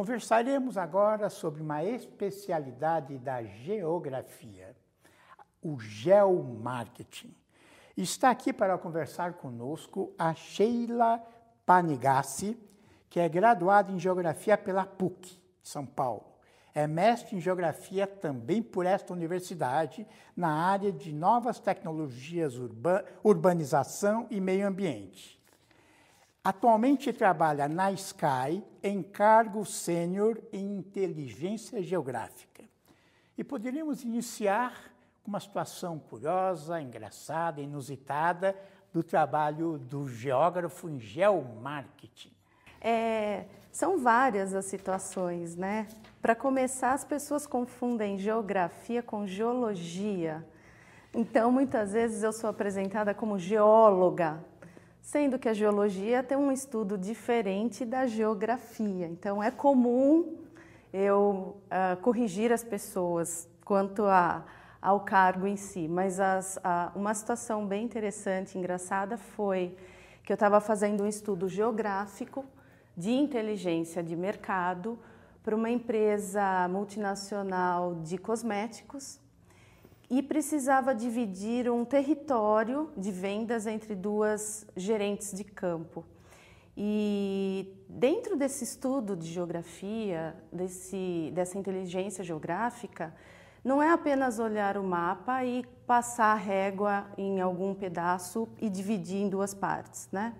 Conversaremos 0.00 0.78
agora 0.78 1.28
sobre 1.28 1.60
uma 1.60 1.82
especialidade 1.82 3.18
da 3.18 3.42
geografia, 3.42 4.76
o 5.60 5.76
geomarketing. 5.80 7.34
Está 7.96 8.30
aqui 8.30 8.52
para 8.52 8.78
conversar 8.78 9.32
conosco 9.32 10.14
a 10.16 10.32
Sheila 10.34 11.20
Panigassi, 11.66 12.56
que 13.10 13.18
é 13.18 13.28
graduada 13.28 13.90
em 13.90 13.98
Geografia 13.98 14.56
pela 14.56 14.86
PUC, 14.86 15.36
São 15.64 15.84
Paulo. 15.84 16.26
É 16.72 16.86
mestre 16.86 17.34
em 17.34 17.40
Geografia 17.40 18.06
também 18.06 18.62
por 18.62 18.86
esta 18.86 19.12
universidade, 19.12 20.06
na 20.36 20.64
área 20.64 20.92
de 20.92 21.12
novas 21.12 21.58
tecnologias, 21.58 22.54
urba 22.56 23.04
urbanização 23.24 24.28
e 24.30 24.40
meio 24.40 24.68
ambiente. 24.68 25.37
Atualmente 26.48 27.12
trabalha 27.12 27.68
na 27.68 27.92
Sky 27.92 28.64
em 28.82 29.02
cargo 29.02 29.66
sênior 29.66 30.40
em 30.50 30.78
inteligência 30.78 31.82
geográfica. 31.82 32.64
E 33.36 33.44
poderíamos 33.44 34.02
iniciar 34.02 34.90
com 35.22 35.28
uma 35.28 35.40
situação 35.40 35.98
curiosa, 35.98 36.80
engraçada, 36.80 37.60
inusitada 37.60 38.56
do 38.94 39.02
trabalho 39.02 39.76
do 39.76 40.08
geógrafo 40.08 40.88
em 40.88 40.98
geomarketing. 40.98 42.32
É, 42.80 43.44
são 43.70 43.98
várias 43.98 44.54
as 44.54 44.64
situações, 44.64 45.54
né? 45.54 45.86
Para 46.22 46.34
começar, 46.34 46.94
as 46.94 47.04
pessoas 47.04 47.46
confundem 47.46 48.18
geografia 48.18 49.02
com 49.02 49.26
geologia. 49.26 50.42
Então, 51.12 51.52
muitas 51.52 51.92
vezes 51.92 52.22
eu 52.22 52.32
sou 52.32 52.48
apresentada 52.48 53.12
como 53.12 53.38
geóloga, 53.38 54.42
sendo 55.08 55.38
que 55.38 55.48
a 55.48 55.54
geologia 55.54 56.22
tem 56.22 56.36
um 56.36 56.52
estudo 56.52 56.98
diferente 56.98 57.82
da 57.82 58.06
geografia. 58.06 59.06
Então, 59.06 59.42
é 59.42 59.50
comum 59.50 60.36
eu 60.92 61.56
uh, 61.64 61.96
corrigir 62.02 62.52
as 62.52 62.62
pessoas 62.62 63.48
quanto 63.64 64.04
a, 64.04 64.44
ao 64.82 65.00
cargo 65.00 65.46
em 65.46 65.56
si, 65.56 65.88
mas 65.88 66.20
as, 66.20 66.58
uma 66.94 67.14
situação 67.14 67.66
bem 67.66 67.86
interessante, 67.86 68.58
engraçada, 68.58 69.16
foi 69.16 69.74
que 70.22 70.30
eu 70.30 70.34
estava 70.34 70.60
fazendo 70.60 71.02
um 71.02 71.06
estudo 71.06 71.48
geográfico 71.48 72.44
de 72.94 73.10
inteligência 73.10 74.02
de 74.02 74.14
mercado 74.14 74.98
para 75.42 75.56
uma 75.56 75.70
empresa 75.70 76.68
multinacional 76.68 77.94
de 78.02 78.18
cosméticos 78.18 79.18
e 80.10 80.22
precisava 80.22 80.94
dividir 80.94 81.70
um 81.70 81.84
território 81.84 82.90
de 82.96 83.10
vendas 83.10 83.66
entre 83.66 83.94
duas 83.94 84.66
gerentes 84.74 85.32
de 85.32 85.44
campo. 85.44 86.04
E 86.76 87.76
dentro 87.88 88.36
desse 88.36 88.64
estudo 88.64 89.16
de 89.16 89.26
geografia, 89.26 90.36
desse, 90.52 91.30
dessa 91.34 91.58
inteligência 91.58 92.24
geográfica, 92.24 93.14
não 93.64 93.82
é 93.82 93.90
apenas 93.90 94.38
olhar 94.38 94.78
o 94.78 94.84
mapa 94.84 95.44
e 95.44 95.66
passar 95.86 96.32
a 96.32 96.36
régua 96.36 97.06
em 97.18 97.40
algum 97.40 97.74
pedaço 97.74 98.48
e 98.60 98.70
dividir 98.70 99.20
em 99.22 99.28
duas 99.28 99.52
partes, 99.52 100.08
né? 100.12 100.34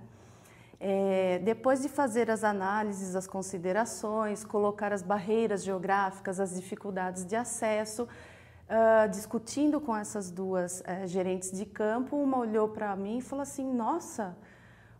É, 0.80 1.40
depois 1.40 1.82
de 1.82 1.88
fazer 1.88 2.30
as 2.30 2.44
análises, 2.44 3.16
as 3.16 3.26
considerações, 3.26 4.44
colocar 4.44 4.92
as 4.92 5.02
barreiras 5.02 5.64
geográficas, 5.64 6.38
as 6.38 6.54
dificuldades 6.54 7.26
de 7.26 7.34
acesso, 7.34 8.06
uh, 8.68 9.08
discutindo 9.08 9.80
com 9.80 9.96
essas 9.96 10.30
duas 10.30 10.80
uh, 10.80 11.06
gerentes 11.06 11.50
de 11.50 11.64
campo, 11.64 12.16
uma 12.16 12.38
olhou 12.38 12.68
para 12.68 12.94
mim 12.94 13.18
e 13.18 13.22
falou 13.22 13.42
assim: 13.42 13.64
Nossa, 13.64 14.36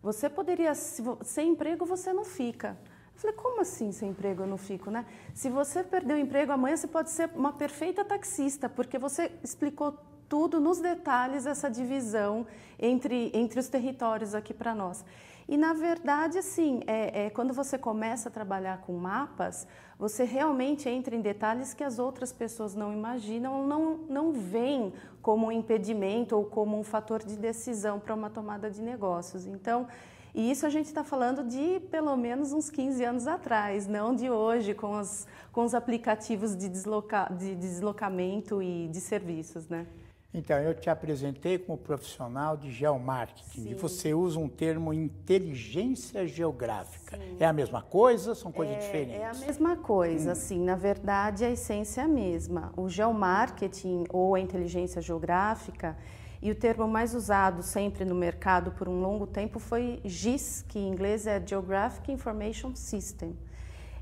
você 0.03 0.29
poderia, 0.29 0.75
sem 0.75 1.51
emprego 1.51 1.85
você 1.85 2.13
não 2.13 2.25
fica. 2.25 2.77
Eu 3.15 3.21
falei, 3.21 3.37
como 3.37 3.61
assim 3.61 3.91
sem 3.91 4.11
emprego 4.11 4.45
eu 4.45 4.47
não 4.47 4.57
fico, 4.57 4.91
né? 4.91 5.05
Se 5.35 5.51
você 5.51 5.83
perdeu 5.83 6.17
o 6.17 6.21
emprego 6.21 6.53
amanhã, 6.53 6.77
você 6.77 6.87
pode 6.87 7.11
ser 7.11 7.29
uma 7.35 7.53
perfeita 7.53 8.05
taxista, 8.05 8.69
porque 8.69 8.97
você 8.97 9.33
explicou 9.43 9.99
tudo 10.29 10.61
nos 10.61 10.79
detalhes 10.79 11.47
essa 11.47 11.69
divisão 11.69 12.47
entre, 12.79 13.33
entre 13.35 13.59
os 13.59 13.69
territórios 13.69 14.35
aqui 14.35 14.55
para 14.55 14.75
nós. 14.75 15.05
E 15.49 15.57
na 15.57 15.73
verdade, 15.73 16.37
assim, 16.37 16.83
é, 16.87 17.25
é, 17.25 17.31
quando 17.31 17.55
você 17.55 17.79
começa 17.79 18.29
a 18.29 18.33
trabalhar 18.33 18.83
com 18.83 18.93
mapas, 18.93 19.67
você 19.99 20.23
realmente 20.23 20.89
entra 20.91 21.17
em 21.17 21.23
detalhes 21.23 21.73
que 21.73 21.83
as 21.83 21.99
outras 21.99 22.31
pessoas 22.33 22.75
não 22.75 22.93
imaginam, 22.93 23.67
não, 23.67 23.97
não 24.11 24.33
veem 24.33 24.93
como 25.23 25.47
um 25.47 25.53
impedimento 25.53 26.37
ou 26.37 26.45
como 26.45 26.79
um 26.79 26.85
fator 26.85 27.25
de 27.25 27.35
decisão 27.35 27.99
para 27.99 28.15
uma 28.15 28.29
tomada 28.29 28.71
de 28.71 28.83
negócios. 28.83 29.47
Então, 29.47 29.89
e 30.35 30.51
isso 30.51 30.67
a 30.67 30.69
gente 30.69 30.87
está 30.87 31.03
falando 31.03 31.43
de 31.43 31.81
pelo 31.91 32.15
menos 32.15 32.53
uns 32.53 32.69
15 32.69 33.03
anos 33.03 33.27
atrás, 33.27 33.87
não 33.87 34.15
de 34.15 34.31
hoje, 34.31 34.75
com 34.75 34.99
os, 35.01 35.27
com 35.51 35.65
os 35.65 35.75
aplicativos 35.75 36.55
de, 36.55 36.69
desloca, 36.69 37.27
de 37.37 37.55
deslocamento 37.55 38.63
e 38.63 38.87
de 38.89 39.01
serviços, 39.01 39.67
né? 39.67 39.87
Então, 40.33 40.59
eu 40.59 40.75
te 40.75 40.91
apresentei 40.91 41.59
como 41.59 41.79
profissional 41.79 42.55
de 42.55 42.71
geomarketing 42.71 43.63
Sim. 43.63 43.71
e 43.71 43.75
você 43.75 44.13
usa 44.13 44.39
um 44.39 44.49
termo 44.49 44.93
inteligência 44.93 46.27
geográfica. 46.27 47.17
Sim. 47.17 47.37
É 47.41 47.47
a 47.47 47.53
mesma 47.53 47.81
coisa? 47.81 48.35
São 48.35 48.53
coisas 48.53 48.77
é, 48.77 48.79
diferentes? 48.79 49.21
É 49.21 49.27
a 49.27 49.35
mesma 49.35 49.77
coisa, 49.77 50.33
hum. 50.33 50.35
sim. 50.35 50.63
Na 50.63 50.75
verdade, 50.75 51.45
a 51.45 51.51
essência 51.51 52.03
é 52.03 52.05
a 52.05 52.09
mesma. 52.09 52.73
O 52.77 52.91
geomarketing 52.91 54.05
ou 54.11 54.35
a 54.35 54.41
inteligência 54.41 55.01
geográfica, 55.01 55.97
e 56.41 56.51
o 56.51 56.55
termo 56.55 56.87
mais 56.87 57.15
usado 57.15 57.63
sempre 57.63 58.05
no 58.05 58.15
mercado 58.15 58.71
por 58.73 58.89
um 58.89 59.01
longo 59.01 59.27
tempo 59.27 59.59
foi 59.59 60.01
GIS, 60.05 60.65
que 60.69 60.79
em 60.79 60.89
inglês 60.89 61.27
é 61.27 61.43
Geographic 61.45 62.13
Information 62.13 62.75
System. 62.77 63.37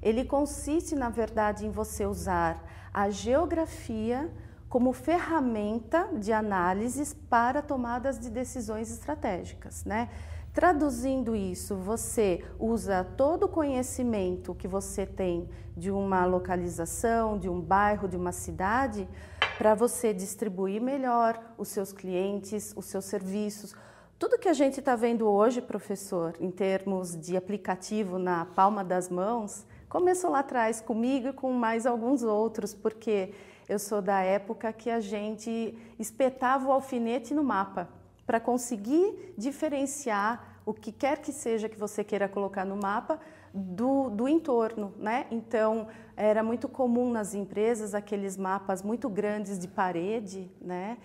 Ele 0.02 0.24
consiste, 0.24 0.94
na 0.94 1.08
verdade, 1.08 1.64
em 1.64 1.70
você 1.70 2.04
usar 2.04 2.62
a 2.92 3.08
geografia 3.08 4.30
como 4.76 4.92
ferramenta 4.92 6.10
de 6.12 6.34
análises 6.34 7.14
para 7.14 7.62
tomadas 7.62 8.18
de 8.18 8.28
decisões 8.28 8.90
estratégicas, 8.90 9.86
né? 9.86 10.10
Traduzindo 10.52 11.34
isso, 11.34 11.74
você 11.76 12.44
usa 12.58 13.02
todo 13.02 13.44
o 13.44 13.48
conhecimento 13.48 14.54
que 14.54 14.68
você 14.68 15.06
tem 15.06 15.48
de 15.74 15.90
uma 15.90 16.26
localização, 16.26 17.38
de 17.38 17.48
um 17.48 17.58
bairro, 17.58 18.06
de 18.06 18.18
uma 18.18 18.32
cidade, 18.32 19.08
para 19.56 19.74
você 19.74 20.12
distribuir 20.12 20.82
melhor 20.82 21.40
os 21.56 21.68
seus 21.68 21.90
clientes, 21.90 22.74
os 22.76 22.84
seus 22.84 23.06
serviços. 23.06 23.74
Tudo 24.18 24.38
que 24.38 24.46
a 24.46 24.52
gente 24.52 24.80
está 24.80 24.94
vendo 24.94 25.26
hoje, 25.26 25.62
professor, 25.62 26.34
em 26.38 26.50
termos 26.50 27.18
de 27.18 27.34
aplicativo 27.34 28.18
na 28.18 28.44
palma 28.44 28.84
das 28.84 29.08
mãos, 29.08 29.64
começou 29.88 30.28
lá 30.32 30.40
atrás 30.40 30.82
comigo 30.82 31.28
e 31.28 31.32
com 31.32 31.50
mais 31.50 31.86
alguns 31.86 32.22
outros, 32.22 32.74
porque 32.74 33.32
eu 33.68 33.78
sou 33.78 34.00
da 34.00 34.20
época 34.20 34.72
que 34.72 34.90
a 34.90 35.00
gente 35.00 35.76
espetava 35.98 36.68
o 36.68 36.72
alfinete 36.72 37.34
no 37.34 37.42
mapa 37.42 37.88
para 38.26 38.40
conseguir 38.40 39.34
diferenciar 39.36 40.60
o 40.64 40.74
que 40.74 40.90
quer 40.90 41.18
que 41.18 41.32
seja 41.32 41.68
que 41.68 41.78
você 41.78 42.02
queira 42.02 42.28
colocar 42.28 42.64
no 42.64 42.76
mapa 42.76 43.20
do, 43.54 44.10
do 44.10 44.28
entorno, 44.28 44.92
né? 44.98 45.26
Então, 45.30 45.86
era 46.16 46.42
muito 46.42 46.68
comum 46.68 47.10
nas 47.10 47.34
empresas 47.34 47.94
aqueles 47.94 48.36
mapas 48.36 48.82
muito 48.82 49.08
grandes 49.08 49.58
de 49.58 49.68
parede, 49.68 50.50
né? 50.60 50.98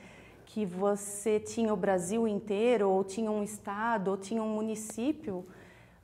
Que 0.46 0.66
você 0.66 1.40
tinha 1.40 1.74
o 1.74 1.78
Brasil 1.78 2.28
inteiro, 2.28 2.90
ou 2.90 3.04
tinha 3.04 3.32
um 3.32 3.44
estado, 3.44 4.10
ou 4.10 4.18
tinha 4.18 4.42
um 4.42 4.54
município 4.54 5.46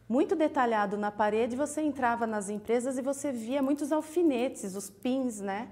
muito 0.08 0.36
detalhado 0.36 0.98
na 0.98 1.12
parede, 1.12 1.56
você 1.56 1.82
entrava 1.82 2.26
nas 2.26 2.50
empresas 2.50 2.98
e 2.98 3.02
você 3.02 3.32
via 3.32 3.62
muitos 3.62 3.92
alfinetes, 3.92 4.76
os 4.76 4.90
pins, 4.90 5.42
né? 5.42 5.68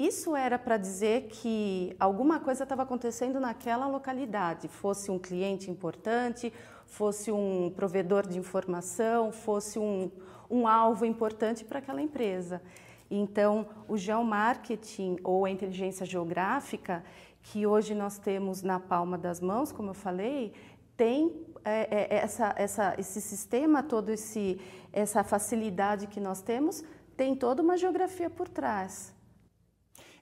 Isso 0.00 0.34
era 0.34 0.58
para 0.58 0.78
dizer 0.78 1.24
que 1.24 1.94
alguma 2.00 2.40
coisa 2.40 2.62
estava 2.62 2.84
acontecendo 2.84 3.38
naquela 3.38 3.86
localidade, 3.86 4.66
fosse 4.66 5.10
um 5.10 5.18
cliente 5.18 5.70
importante, 5.70 6.50
fosse 6.86 7.30
um 7.30 7.70
provedor 7.76 8.26
de 8.26 8.38
informação, 8.38 9.30
fosse 9.30 9.78
um, 9.78 10.10
um 10.50 10.66
alvo 10.66 11.04
importante 11.04 11.66
para 11.66 11.80
aquela 11.80 12.00
empresa. 12.00 12.62
Então, 13.10 13.66
o 13.86 13.98
geomarketing 13.98 15.18
ou 15.22 15.44
a 15.44 15.50
inteligência 15.50 16.06
geográfica, 16.06 17.04
que 17.42 17.66
hoje 17.66 17.94
nós 17.94 18.16
temos 18.16 18.62
na 18.62 18.80
palma 18.80 19.18
das 19.18 19.38
mãos, 19.38 19.70
como 19.70 19.90
eu 19.90 19.94
falei, 19.94 20.54
tem 20.96 21.44
é, 21.62 22.14
é, 22.14 22.16
essa, 22.16 22.54
essa, 22.56 22.94
esse 22.96 23.20
sistema, 23.20 23.82
todo 23.82 24.08
esse, 24.08 24.58
essa 24.94 25.22
facilidade 25.22 26.06
que 26.06 26.20
nós 26.20 26.40
temos, 26.40 26.82
tem 27.18 27.36
toda 27.36 27.62
uma 27.62 27.76
geografia 27.76 28.30
por 28.30 28.48
trás. 28.48 29.19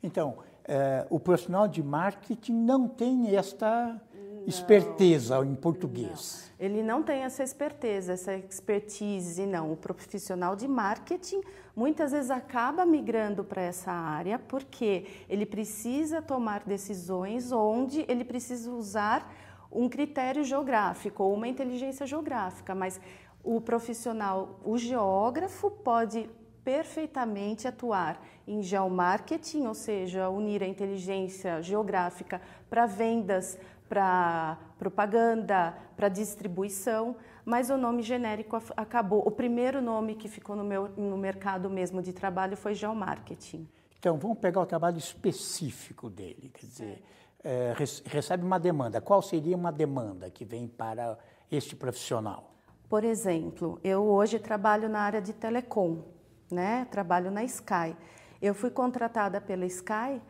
Então, 0.03 0.39
é, 0.65 1.07
o 1.11 1.19
profissional 1.19 1.67
de 1.67 1.83
marketing 1.83 2.53
não 2.53 2.87
tem 2.89 3.35
esta 3.35 4.01
esperteza 4.47 5.45
em 5.45 5.55
português. 5.55 6.51
Não. 6.59 6.67
Ele 6.67 6.83
não 6.83 7.03
tem 7.03 7.23
essa 7.23 7.43
esperteza, 7.43 8.15
essa 8.15 8.35
expertise, 8.35 9.45
não. 9.47 9.73
O 9.73 9.77
profissional 9.77 10.57
de 10.57 10.67
marketing 10.67 11.43
muitas 11.77 12.13
vezes 12.13 12.31
acaba 12.31 12.87
migrando 12.87 13.45
para 13.45 13.63
essa 13.63 13.93
área 13.93 14.39
porque 14.39 15.07
ele 15.29 15.45
precisa 15.45 16.23
tomar 16.23 16.65
decisões 16.65 17.53
onde 17.53 18.05
ele 18.09 18.25
precisa 18.25 18.71
usar 18.71 19.31
um 19.71 19.89
critério 19.89 20.43
geográfico 20.43 21.23
ou 21.23 21.35
uma 21.35 21.47
inteligência 21.47 22.07
geográfica, 22.07 22.75
mas 22.75 22.99
o 23.45 23.61
profissional, 23.61 24.59
o 24.65 24.79
geógrafo 24.79 25.71
pode 25.71 26.29
perfeitamente 26.65 27.69
atuar 27.69 28.21
em 28.49 28.63
geomarketing, 28.63 29.67
ou 29.67 29.75
seja, 29.75 30.29
unir 30.31 30.63
a 30.63 30.67
inteligência 30.67 31.61
geográfica 31.61 32.41
para 32.71 32.87
vendas, 32.87 33.59
para 33.89 34.59
propaganda, 34.79 35.77
para 35.97 36.09
distribuição, 36.09 37.15
mas 37.45 37.71
o 37.71 37.77
nome 37.77 38.03
genérico 38.03 38.61
acabou. 38.77 39.23
O 39.27 39.31
primeiro 39.31 39.81
nome 39.81 40.15
que 40.15 40.29
ficou 40.29 40.57
no, 40.57 40.65
meu, 40.65 40.89
no 40.97 41.17
mercado 41.17 41.69
mesmo 41.69 42.03
de 42.03 42.13
trabalho 42.13 42.57
foi 42.57 42.75
geomarketing. 42.75 43.69
Então, 43.99 44.17
vamos 44.17 44.39
pegar 44.39 44.61
o 44.61 44.67
trabalho 44.67 44.99
específico 44.99 46.09
dele, 46.09 46.51
quer 46.55 46.67
dizer, 46.67 47.03
é, 47.43 47.75
recebe 48.07 48.45
uma 48.45 48.59
demanda. 48.59 49.01
Qual 49.01 49.21
seria 49.21 49.57
uma 49.57 49.73
demanda 49.73 50.31
que 50.31 50.45
vem 50.45 50.69
para 50.69 51.19
este 51.51 51.75
profissional? 51.75 52.53
Por 52.89 53.05
exemplo, 53.05 53.79
eu 53.85 54.03
hoje 54.05 54.39
trabalho 54.39 54.89
na 54.89 55.01
área 55.01 55.21
de 55.21 55.33
telecom, 55.33 56.05
né? 56.51 56.87
Trabalho 56.91 57.31
na 57.31 57.45
Sky. 57.45 57.95
Eu 58.41 58.55
fui 58.55 58.71
contratada 58.71 59.41
pela 59.41 59.67
Sky 59.67 60.21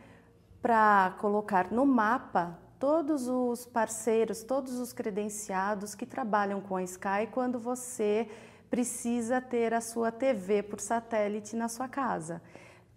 para 0.61 1.15
colocar 1.19 1.71
no 1.71 1.85
mapa 1.85 2.57
todos 2.79 3.27
os 3.27 3.65
parceiros, 3.65 4.43
todos 4.43 4.79
os 4.79 4.91
credenciados 4.91 5.95
que 5.95 6.05
trabalham 6.05 6.59
com 6.61 6.75
a 6.75 6.83
Sky 6.83 7.27
quando 7.31 7.59
você 7.59 8.27
precisa 8.69 9.41
ter 9.41 9.73
a 9.73 9.81
sua 9.81 10.11
TV 10.11 10.63
por 10.63 10.79
satélite 10.79 11.55
na 11.55 11.67
sua 11.67 11.87
casa 11.87 12.41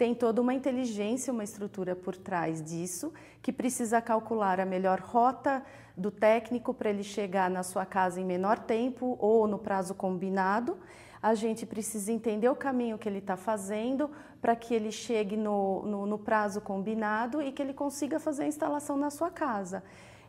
tem 0.03 0.17
toda 0.17 0.41
uma 0.41 0.53
inteligência, 0.53 1.33
uma 1.33 1.45
estrutura 1.45 1.95
por 1.95 2.17
trás 2.17 2.61
disso, 2.61 3.13
que 3.41 3.53
precisa 3.53 4.03
calcular 4.03 4.59
a 4.59 4.67
melhor 4.67 4.99
rota 4.99 5.63
do 5.97 6.11
técnico 6.11 6.75
para 6.75 6.91
ele 6.91 7.05
chegar 7.05 7.49
na 7.49 7.63
sua 7.63 7.87
casa 7.87 8.21
em 8.21 8.25
menor 8.25 8.59
tempo 8.59 9.17
ou 9.21 9.47
no 9.47 9.59
prazo 9.59 9.95
combinado. 9.95 10.77
A 11.23 11.35
gente 11.35 11.65
precisa 11.65 12.11
entender 12.11 12.49
o 12.49 12.57
caminho 12.57 12.99
que 12.99 13.09
ele 13.09 13.19
está 13.19 13.37
fazendo 13.37 14.11
para 14.41 14.57
que 14.57 14.75
ele 14.75 14.91
chegue 14.91 15.37
no, 15.37 15.87
no, 15.87 16.07
no 16.07 16.19
prazo 16.19 16.61
combinado 16.61 17.41
e 17.41 17.53
que 17.53 17.63
ele 17.63 17.73
consiga 17.73 18.19
fazer 18.19 18.43
a 18.43 18.47
instalação 18.49 18.97
na 18.97 19.09
sua 19.09 19.31
casa. 19.31 19.85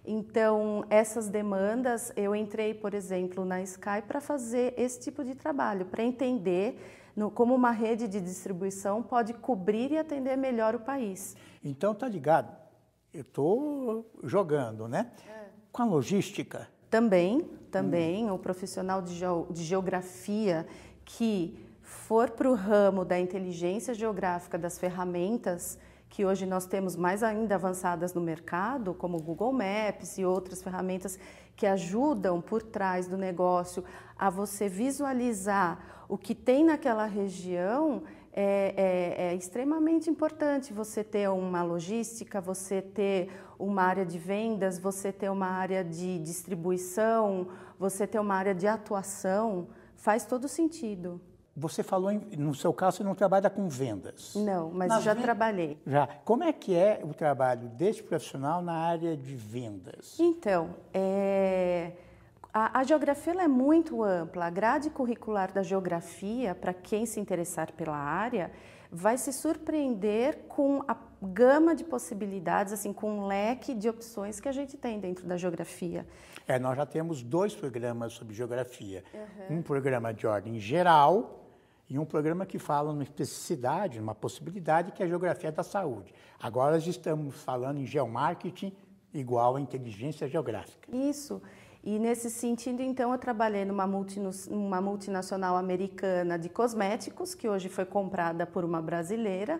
Então, 0.06 0.86
essas 0.90 1.30
demandas, 1.30 2.12
eu 2.16 2.36
entrei, 2.36 2.74
por 2.74 2.94
exemplo, 2.94 3.44
na 3.44 3.62
Sky 3.62 4.04
para 4.08 4.22
fazer 4.22 4.74
esse 4.78 5.00
tipo 5.00 5.24
de 5.24 5.34
trabalho, 5.34 5.86
para 5.86 6.04
entender 6.04 6.78
no, 7.16 7.32
como 7.32 7.56
uma 7.56 7.72
rede 7.72 8.08
de 8.08 8.20
distribuição 8.20 9.02
pode 9.02 9.34
cobrir 9.34 9.92
e 9.92 9.98
atender 9.98 10.36
melhor 10.36 10.76
o 10.76 10.80
país. 10.80 11.36
Então, 11.64 11.96
tá 11.96 12.08
ligado? 12.08 12.56
Eu 13.14 13.22
estou 13.22 14.12
jogando, 14.24 14.88
né? 14.88 15.12
É. 15.28 15.46
Com 15.72 15.84
a 15.84 15.86
logística. 15.86 16.68
Também, 16.90 17.50
também, 17.74 18.30
hum. 18.30 18.36
o 18.36 18.40
profissional 18.40 19.02
de, 19.02 19.20
de 19.50 19.64
geografia 19.64 20.68
que 21.04 21.58
for 21.82 22.30
para 22.30 22.50
o 22.50 22.54
ramo 22.54 23.04
da 23.04 23.20
inteligência 23.20 23.94
geográfica 23.94 24.58
das 24.58 24.78
ferramentas 24.78 25.80
que 26.08 26.24
hoje 26.24 26.46
nós 26.46 26.68
temos 26.68 26.96
mais 26.96 27.24
ainda 27.24 27.56
avançadas 27.56 28.14
no 28.14 28.22
mercado, 28.22 28.94
como 28.94 29.18
o 29.18 29.22
Google 29.22 29.52
Maps 29.52 30.20
e 30.20 30.24
outras 30.24 30.62
ferramentas 30.62 31.18
que 31.56 31.66
ajudam 31.66 32.40
por 32.40 32.62
trás 32.62 33.08
do 33.08 33.18
negócio 33.18 33.84
a 34.16 34.30
você 34.30 34.70
visualizar 34.70 36.06
o 36.08 36.16
que 36.16 36.36
tem 36.36 36.64
naquela 36.64 37.06
região, 37.06 38.04
é, 38.36 38.74
é, 38.76 39.26
é, 39.28 39.36
extremamente 39.36 40.10
importante 40.10 40.74
você 40.74 41.04
ter 41.04 41.30
uma 41.30 41.62
logística, 41.62 42.42
você 42.42 42.82
ter 42.82 43.30
uma 43.60 43.84
área 43.84 44.04
de 44.04 44.18
vendas, 44.18 44.80
você 44.80 45.12
ter 45.12 45.30
uma 45.30 45.46
área 45.46 45.84
de 45.84 46.18
distribuição, 46.18 47.48
você 47.78 48.08
ter 48.08 48.18
uma 48.18 48.34
área 48.34 48.56
de 48.56 48.66
atuação, 48.66 49.68
faz 49.96 50.26
todo 50.26 50.48
sentido. 50.48 51.22
Você 51.56 51.84
falou, 51.84 52.10
em, 52.10 52.20
no 52.36 52.56
seu 52.56 52.74
caso, 52.74 52.98
você 52.98 53.04
não 53.04 53.14
trabalha 53.14 53.48
com 53.52 53.70
vendas. 53.70 54.34
Não, 54.36 54.72
mas 54.72 54.90
na 54.90 55.00
já 55.00 55.14
trabalhei. 55.14 55.80
Já. 55.86 56.08
Como 56.26 56.44
é 56.44 56.52
que 56.52 56.76
é 56.76 57.02
o 57.04 57.14
trabalho 57.14 57.70
desse 57.70 58.02
profissional 58.02 58.64
na 58.64 58.74
área 58.74 59.16
de 59.16 59.36
vendas? 59.36 60.18
Então, 60.20 60.76
é, 60.92 61.92
a, 62.54 62.80
a, 62.80 62.84
geografia 62.84 63.34
é 63.34 63.48
muito 63.48 64.04
ampla. 64.04 64.46
A 64.46 64.50
grade 64.50 64.90
curricular 64.90 65.52
da 65.52 65.64
geografia, 65.64 66.54
para 66.54 66.74
quem 66.74 67.06
se 67.06 67.20
interessar 67.20 67.72
pela 67.72 67.98
área, 67.98 68.52
vai 68.92 69.18
se 69.18 69.34
surpreender 69.34 70.44
com 70.48 70.84
a 70.88 70.96
gama 71.22 71.76
de 71.76 71.84
possibilidades, 71.84 72.72
assim, 72.72 72.94
com 72.94 73.20
um 73.20 73.26
leque 73.26 73.74
de 73.74 73.90
opções 73.90 74.40
que 74.40 74.48
a 74.48 74.52
gente 74.52 74.78
tem 74.78 75.00
dentro 75.00 75.26
da 75.26 75.36
geografia. 75.36 76.06
É, 76.48 76.60
nós 76.60 76.78
já 76.78 76.86
temos 76.86 77.24
dois 77.24 77.56
programas 77.56 78.14
sobre 78.14 78.36
geografia. 78.36 79.04
Uhum. 79.14 79.58
Um 79.58 79.62
programa 79.64 80.14
de 80.14 80.28
ordem 80.28 80.60
geral, 80.60 81.40
e 81.90 82.00
um 82.00 82.06
programa 82.06 82.46
que 82.46 82.58
fala 82.58 82.92
numa 82.92 83.04
especificidade, 83.04 84.00
numa 84.00 84.16
possibilidade, 84.16 84.92
que 84.92 85.04
é 85.04 85.06
a 85.06 85.10
geografia 85.10 85.52
da 85.52 85.64
saúde. 85.64 86.14
Agora 86.40 86.76
nós 86.76 86.88
estamos 86.88 87.36
falando 87.44 87.80
em 87.80 87.86
geomarketing 87.86 88.74
igual 89.14 89.58
a 89.58 89.62
inteligência 89.62 90.28
geográfica. 90.28 90.96
Isso. 90.96 91.42
E 91.84 92.00
nesse 92.00 92.30
sentido, 92.30 92.82
então, 92.82 93.12
eu 93.12 93.18
trabalhei 93.18 93.66
numa, 93.66 93.86
numa 94.50 94.80
multinacional 94.80 95.58
americana 95.58 96.40
de 96.40 96.48
cosméticos, 96.48 97.36
que 97.36 97.50
hoje 97.50 97.68
foi 97.68 97.84
comprada 97.84 98.46
por 98.46 98.64
uma 98.64 98.82
brasileira. 98.82 99.60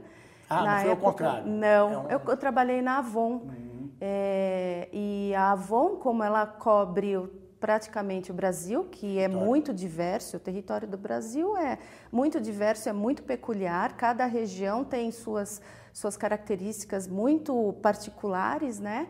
Ah, 0.50 0.64
na 0.64 0.76
não 0.76 0.82
foi 0.82 0.92
época, 0.92 1.12
contrário. 1.12 1.52
Não, 1.52 1.92
é 1.92 1.98
um... 1.98 2.10
eu, 2.10 2.22
eu, 2.28 2.38
trabalhei 2.38 2.82
na 2.82 3.00
Avon. 3.00 3.32
Uhum. 3.32 3.90
É, 4.00 4.88
e 4.94 5.34
a 5.36 5.52
Avon, 5.52 5.98
como 5.98 6.24
ela 6.24 6.46
cobre 6.46 7.18
praticamente 7.60 8.32
o 8.32 8.34
Brasil, 8.34 8.86
que 8.86 9.20
é 9.20 9.28
muito 9.28 9.74
diverso, 9.74 10.36
o 10.36 10.40
território 10.40 10.86
do 10.86 10.98
Brasil 10.98 11.56
é 11.56 11.78
muito 12.12 12.42
diverso, 12.42 12.90
é 12.90 12.94
muito 12.94 13.24
peculiar, 13.24 13.96
cada 13.96 14.26
região 14.26 14.84
tem 14.84 15.12
suas, 15.12 15.62
suas 15.94 16.18
características 16.18 17.08
muito 17.08 17.74
particulares, 17.82 18.82
né? 18.82 19.08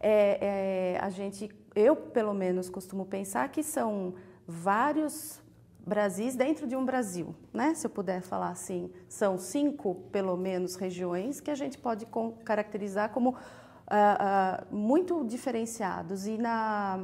É, 0.00 0.94
é, 0.94 1.00
a 1.00 1.10
gente, 1.10 1.50
eu 1.78 1.94
pelo 1.94 2.34
menos 2.34 2.68
costumo 2.68 3.06
pensar 3.06 3.48
que 3.50 3.62
são 3.62 4.14
vários 4.46 5.40
Brasis 5.86 6.36
dentro 6.36 6.66
de 6.66 6.76
um 6.76 6.84
Brasil, 6.84 7.34
né? 7.50 7.72
Se 7.74 7.86
eu 7.86 7.90
puder 7.90 8.20
falar 8.20 8.50
assim, 8.50 8.90
são 9.08 9.38
cinco, 9.38 9.94
pelo 10.12 10.36
menos, 10.36 10.74
regiões 10.74 11.40
que 11.40 11.50
a 11.50 11.54
gente 11.54 11.78
pode 11.78 12.06
caracterizar 12.44 13.08
como 13.08 13.30
uh, 13.30 13.34
uh, 13.34 14.74
muito 14.74 15.24
diferenciados. 15.24 16.26
E 16.26 16.36
na 16.36 16.98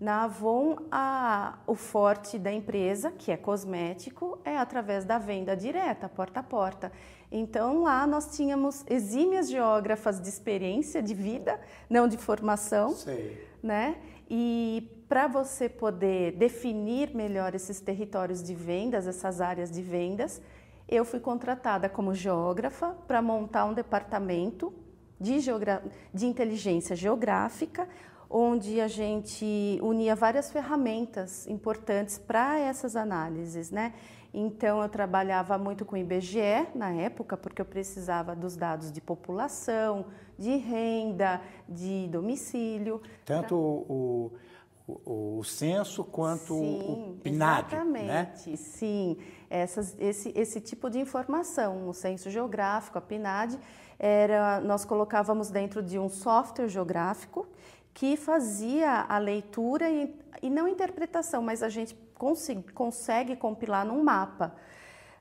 na 0.00 0.24
Avon, 0.24 0.76
a, 0.90 1.58
o 1.66 1.74
forte 1.74 2.36
da 2.38 2.52
empresa, 2.52 3.12
que 3.12 3.30
é 3.30 3.36
cosmético, 3.36 4.38
é 4.44 4.58
através 4.58 5.04
da 5.04 5.18
venda 5.18 5.56
direta, 5.56 6.08
porta 6.08 6.40
a 6.40 6.42
porta. 6.42 6.92
Então 7.30 7.82
lá 7.84 8.06
nós 8.06 8.36
tínhamos 8.36 8.84
exímias 8.88 9.48
geógrafas 9.48 10.20
de 10.20 10.28
experiência 10.28 11.00
de 11.00 11.14
vida, 11.14 11.60
não 11.88 12.08
de 12.08 12.18
formação, 12.18 12.90
Sei. 12.90 13.53
Né? 13.64 13.96
E 14.28 14.90
para 15.08 15.26
você 15.26 15.68
poder 15.68 16.32
definir 16.32 17.14
melhor 17.14 17.54
esses 17.54 17.80
territórios 17.80 18.42
de 18.42 18.54
vendas, 18.54 19.06
essas 19.06 19.40
áreas 19.40 19.70
de 19.70 19.80
vendas, 19.80 20.42
eu 20.86 21.04
fui 21.04 21.18
contratada 21.18 21.88
como 21.88 22.14
geógrafa 22.14 22.90
para 23.06 23.22
montar 23.22 23.64
um 23.64 23.72
departamento 23.72 24.72
de, 25.18 25.38
de 26.12 26.26
inteligência 26.26 26.94
geográfica, 26.94 27.88
onde 28.28 28.80
a 28.80 28.88
gente 28.88 29.78
unia 29.80 30.14
várias 30.14 30.52
ferramentas 30.52 31.46
importantes 31.46 32.18
para 32.18 32.58
essas 32.58 32.96
análises, 32.96 33.70
né? 33.70 33.94
Então 34.36 34.82
eu 34.82 34.88
trabalhava 34.88 35.56
muito 35.56 35.84
com 35.84 35.96
IBGE 35.96 36.66
na 36.74 36.90
época, 36.90 37.36
porque 37.36 37.62
eu 37.62 37.64
precisava 37.64 38.34
dos 38.34 38.56
dados 38.56 38.90
de 38.90 39.00
população, 39.00 40.06
de 40.36 40.56
renda, 40.56 41.40
de 41.68 42.08
domicílio. 42.08 43.00
Tanto 43.24 43.46
pra... 43.46 43.56
o, 43.56 44.32
o, 44.88 45.38
o, 45.38 45.44
censo 45.44 46.02
quanto 46.02 46.54
sim, 46.54 47.16
o 47.16 47.20
PNAD, 47.22 47.74
exatamente, 47.74 48.50
né? 48.50 48.56
sim. 48.56 49.16
Essas, 49.48 49.96
esse, 50.00 50.32
esse 50.34 50.60
tipo 50.60 50.90
de 50.90 50.98
informação, 50.98 51.88
o 51.88 51.94
censo 51.94 52.28
geográfico, 52.28 52.98
a 52.98 53.00
PNAD, 53.00 53.56
era, 54.00 54.60
nós 54.60 54.84
colocávamos 54.84 55.48
dentro 55.48 55.80
de 55.80 55.96
um 55.96 56.08
software 56.08 56.66
geográfico 56.66 57.46
que 57.94 58.16
fazia 58.16 59.06
a 59.08 59.18
leitura 59.18 59.88
e, 59.88 60.12
e 60.42 60.50
não 60.50 60.66
interpretação, 60.66 61.40
mas 61.40 61.62
a 61.62 61.68
gente 61.68 61.96
consegue, 62.18 62.72
consegue 62.72 63.36
compilar 63.36 63.86
num 63.86 64.02
mapa. 64.02 64.54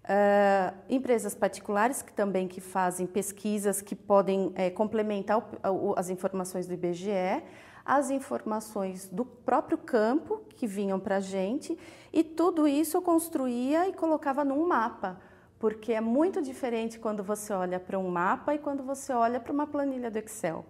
Uh, 0.03 0.75
empresas 0.89 1.33
particulares 1.33 2.01
que 2.01 2.11
também 2.11 2.45
que 2.45 2.59
fazem 2.59 3.07
pesquisas 3.07 3.81
que 3.81 3.95
podem 3.95 4.51
é, 4.55 4.69
complementar 4.69 5.37
o, 5.37 5.91
o, 5.91 5.93
as 5.97 6.09
informações 6.09 6.67
do 6.67 6.73
IBGE, 6.73 7.41
as 7.85 8.09
informações 8.09 9.07
do 9.07 9.23
próprio 9.23 9.77
campo 9.77 10.41
que 10.49 10.67
vinham 10.67 10.99
para 10.99 11.17
a 11.17 11.19
gente 11.21 11.77
e 12.11 12.21
tudo 12.21 12.67
isso 12.67 12.97
eu 12.97 13.01
construía 13.01 13.87
e 13.87 13.93
colocava 13.93 14.43
num 14.43 14.67
mapa, 14.67 15.21
porque 15.57 15.93
é 15.93 16.01
muito 16.01 16.41
diferente 16.41 16.99
quando 16.99 17.23
você 17.23 17.53
olha 17.53 17.79
para 17.79 17.97
um 17.97 18.09
mapa 18.09 18.53
e 18.53 18.59
quando 18.59 18.83
você 18.83 19.13
olha 19.13 19.39
para 19.39 19.53
uma 19.53 19.67
planilha 19.67 20.11
do 20.11 20.17
Excel. 20.17 20.65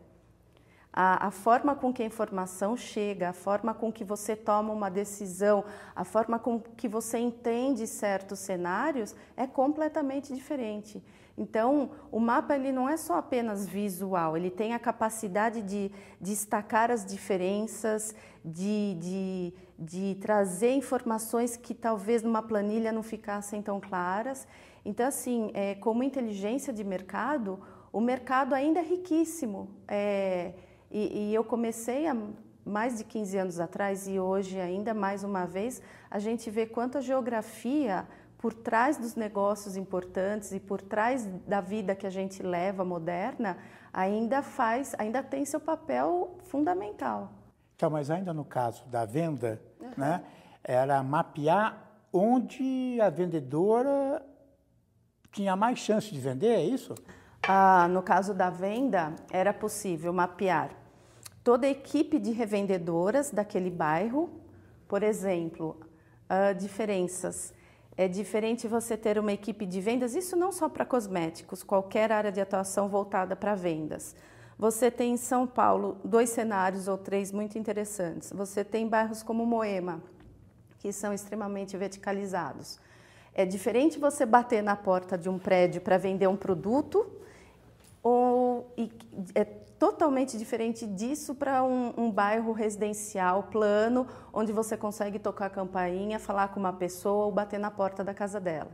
A, 0.96 1.28
a, 1.28 1.32
forma 1.32 1.76
com 1.76 1.92
que 1.92 2.04
a 2.04 2.06
informação 2.06 2.78
chega, 2.78 3.30
a 3.30 3.34
forma 3.34 3.74
com 3.74 3.92
que 3.92 4.04
você 4.04 4.36
toma 4.36 4.72
uma 4.72 4.92
decisão, 4.92 5.66
a 5.96 6.04
forma 6.04 6.38
com 6.38 6.60
que 6.60 6.88
você 6.88 7.18
entende 7.18 7.88
certos 7.88 8.38
cenários 8.40 9.16
é 9.36 9.48
completamente 9.48 10.32
diferente. 10.32 11.04
Então, 11.36 11.90
o 12.12 12.20
mapa 12.20 12.56
ele 12.56 12.72
não 12.72 12.88
é 12.88 12.96
só 12.96 13.18
apenas 13.18 13.68
visual, 13.68 14.38
ele 14.38 14.52
tem 14.52 14.76
a 14.76 14.80
capacidade 14.80 15.64
de 15.64 15.92
destacar 16.22 16.92
as 16.92 17.04
diferenças, 17.04 18.14
de, 18.46 18.96
de, 19.00 19.54
de 19.80 20.16
trazer 20.22 20.74
informações 20.74 21.58
que 21.58 21.74
talvez 21.74 22.22
numa 22.22 22.44
planilha 22.44 22.92
não 22.92 23.02
ficassem 23.02 23.64
tão 23.64 23.82
claras. 23.82 24.48
Então, 24.86 25.08
assim, 25.08 25.50
é, 25.56 25.74
como 25.76 26.04
inteligência 26.04 26.72
de 26.72 26.84
mercado, 26.84 27.60
o 27.92 28.00
mercado 28.00 28.54
ainda 28.54 28.80
é 28.80 28.84
riquíssimo. 28.84 29.70
É, 29.88 30.54
e, 30.94 31.30
e 31.30 31.36
eu 31.36 31.44
comecei 31.44 32.08
há 32.08 32.16
mais 32.64 32.98
de 32.98 33.04
15 33.04 33.38
anos 33.38 33.60
atrás 33.60 34.08
e 34.08 34.20
hoje 34.20 34.60
ainda 34.60 34.94
mais 34.94 35.24
uma 35.24 35.46
vez, 35.46 35.82
a 36.10 36.20
gente 36.20 36.50
vê 36.50 36.66
quanto 36.66 37.00
a 37.00 37.02
geografia 37.02 38.08
por 38.38 38.54
trás 38.54 38.98
dos 38.98 39.16
negócios 39.16 39.76
importantes 39.76 40.52
e 40.52 40.60
por 40.60 40.82
trás 40.82 41.26
da 41.48 41.62
vida 41.62 41.96
que 41.96 42.06
a 42.06 42.10
gente 42.10 42.44
leva 42.44 42.86
moderna, 42.86 43.58
ainda 43.92 44.42
faz, 44.42 44.94
ainda 44.98 45.24
tem 45.24 45.46
seu 45.46 45.60
papel 45.60 46.38
fundamental. 46.44 47.32
Então, 47.76 47.90
mas 47.90 48.12
ainda 48.12 48.34
no 48.34 48.46
caso 48.46 48.86
da 48.88 49.06
venda, 49.06 49.62
uhum. 49.80 49.92
né, 49.98 50.24
era 50.64 51.02
mapear 51.02 51.90
onde 52.12 53.00
a 53.02 53.10
vendedora 53.10 54.24
tinha 55.32 55.56
mais 55.56 55.80
chance 55.80 56.12
de 56.12 56.20
vender, 56.20 56.54
é 56.54 56.64
isso? 56.64 56.94
Ah, 57.48 57.88
no 57.90 58.04
caso 58.04 58.34
da 58.34 58.50
venda, 58.50 59.16
era 59.32 59.54
possível 59.54 60.14
mapear 60.14 60.83
toda 61.44 61.68
a 61.68 61.70
equipe 61.70 62.20
de 62.20 62.32
revendedoras 62.32 63.30
daquele 63.30 63.70
bairro, 63.70 64.30
por 64.88 65.04
exemplo, 65.04 65.76
uh, 66.30 66.56
diferenças. 66.56 67.54
É 67.96 68.08
diferente 68.08 68.68
você 68.68 68.98
ter 68.98 69.20
uma 69.20 69.34
equipe 69.34 69.66
de 69.66 69.80
vendas, 69.82 70.16
isso 70.16 70.36
não 70.36 70.52
só 70.52 70.68
para 70.68 70.86
cosméticos, 70.86 71.62
qualquer 71.62 72.12
área 72.12 72.32
de 72.32 72.42
atuação 72.42 72.88
voltada 72.88 73.36
para 73.36 73.54
vendas. 73.54 74.16
Você 74.58 74.90
tem 74.90 75.14
em 75.14 75.18
São 75.18 75.46
Paulo 75.46 75.98
dois 76.04 76.30
cenários 76.30 76.88
ou 76.88 76.98
três 76.98 77.32
muito 77.32 77.58
interessantes. 77.58 78.32
Você 78.32 78.64
tem 78.64 78.88
bairros 78.88 79.22
como 79.22 79.46
Moema, 79.46 80.02
que 80.80 80.92
são 80.92 81.14
extremamente 81.14 81.76
verticalizados. 81.76 82.80
É 83.36 83.46
diferente 83.46 84.00
você 84.00 84.26
bater 84.26 84.62
na 84.64 84.76
porta 84.76 85.18
de 85.18 85.28
um 85.28 85.40
prédio 85.40 85.82
para 85.82 85.98
vender 85.98 86.28
um 86.28 86.38
produto 86.38 87.06
ou 88.02 88.72
é 89.34 89.46
totalmente 89.84 90.38
diferente 90.38 90.88
disso 90.88 91.36
para 91.36 91.62
um, 91.62 91.94
um, 91.98 92.10
bairro 92.10 92.54
residencial 92.54 93.44
plano, 93.44 94.08
onde 94.32 94.54
você 94.54 94.78
consegue 94.78 95.20
tocar 95.20 95.48
a 95.48 95.50
campainha, 95.50 96.18
falar 96.20 96.48
com 96.54 96.60
uma 96.62 96.72
pessoa 96.72 97.26
ou 97.26 97.32
bater 97.34 97.60
na 97.60 97.70
porta 97.70 98.02
da 98.02 98.14
casa 98.14 98.40
dela. 98.40 98.72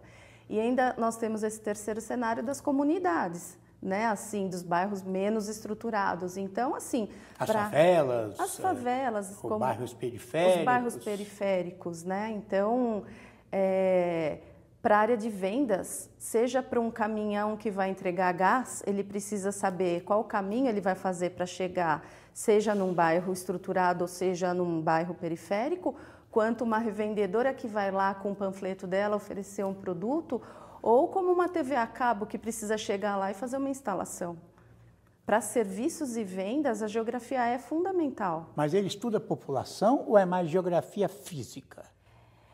E 0.47 0.59
ainda 0.59 0.93
nós 0.99 1.17
temos 1.17 1.41
esse 1.41 1.59
terceiro 1.59 1.99
cenário 1.99 2.43
das 2.43 2.61
comunidades, 2.61 3.57
né? 3.81 4.05
Assim, 4.05 4.47
dos 4.47 4.61
bairros 4.61 5.01
menos 5.01 5.49
estruturados. 5.49 6.37
Então, 6.37 6.75
assim, 6.75 7.09
as 7.39 7.49
pra... 7.49 7.63
favelas, 7.63 8.39
as 8.39 8.59
favelas, 8.59 9.31
os 9.31 9.37
como... 9.37 9.57
bairros 9.57 9.95
periféricos, 9.95 10.59
os 10.59 10.63
bairros 10.63 10.95
periféricos, 10.95 12.03
né? 12.03 12.29
Então, 12.29 13.03
é 13.51 14.37
para 14.81 14.95
a 14.95 14.99
área 14.99 15.17
de 15.17 15.29
vendas, 15.29 16.09
seja 16.17 16.63
para 16.63 16.79
um 16.79 16.89
caminhão 16.89 17.57
que 17.57 17.69
vai 17.69 17.89
entregar 17.89 18.31
gás, 18.31 18.81
ele 18.87 19.03
precisa 19.03 19.51
saber 19.51 20.03
qual 20.03 20.23
caminho 20.23 20.69
ele 20.69 20.79
vai 20.79 20.95
fazer 20.95 21.31
para 21.31 21.45
chegar, 21.45 22.07
seja 22.33 22.73
num 22.73 22.93
bairro 22.93 23.33
estruturado 23.33 24.05
ou 24.05 24.07
seja 24.07 24.53
num 24.53 24.81
bairro 24.81 25.13
periférico, 25.13 25.95
quanto 26.31 26.63
uma 26.63 26.77
revendedora 26.77 27.53
que 27.53 27.67
vai 27.67 27.91
lá 27.91 28.13
com 28.13 28.31
o 28.31 28.35
panfleto 28.35 28.87
dela 28.87 29.17
oferecer 29.17 29.65
um 29.65 29.73
produto, 29.73 30.41
ou 30.81 31.09
como 31.09 31.29
uma 31.29 31.49
TV 31.49 31.75
a 31.75 31.85
cabo 31.85 32.25
que 32.25 32.37
precisa 32.37 32.77
chegar 32.77 33.17
lá 33.17 33.31
e 33.31 33.33
fazer 33.33 33.57
uma 33.57 33.69
instalação. 33.69 34.37
Para 35.25 35.41
serviços 35.41 36.15
e 36.15 36.23
vendas, 36.23 36.81
a 36.81 36.87
geografia 36.87 37.45
é 37.45 37.59
fundamental. 37.59 38.49
Mas 38.55 38.73
ele 38.73 38.87
estuda 38.87 39.17
a 39.17 39.21
população 39.21 40.05
ou 40.07 40.17
é 40.17 40.25
mais 40.25 40.49
geografia 40.49 41.09
física? 41.09 41.83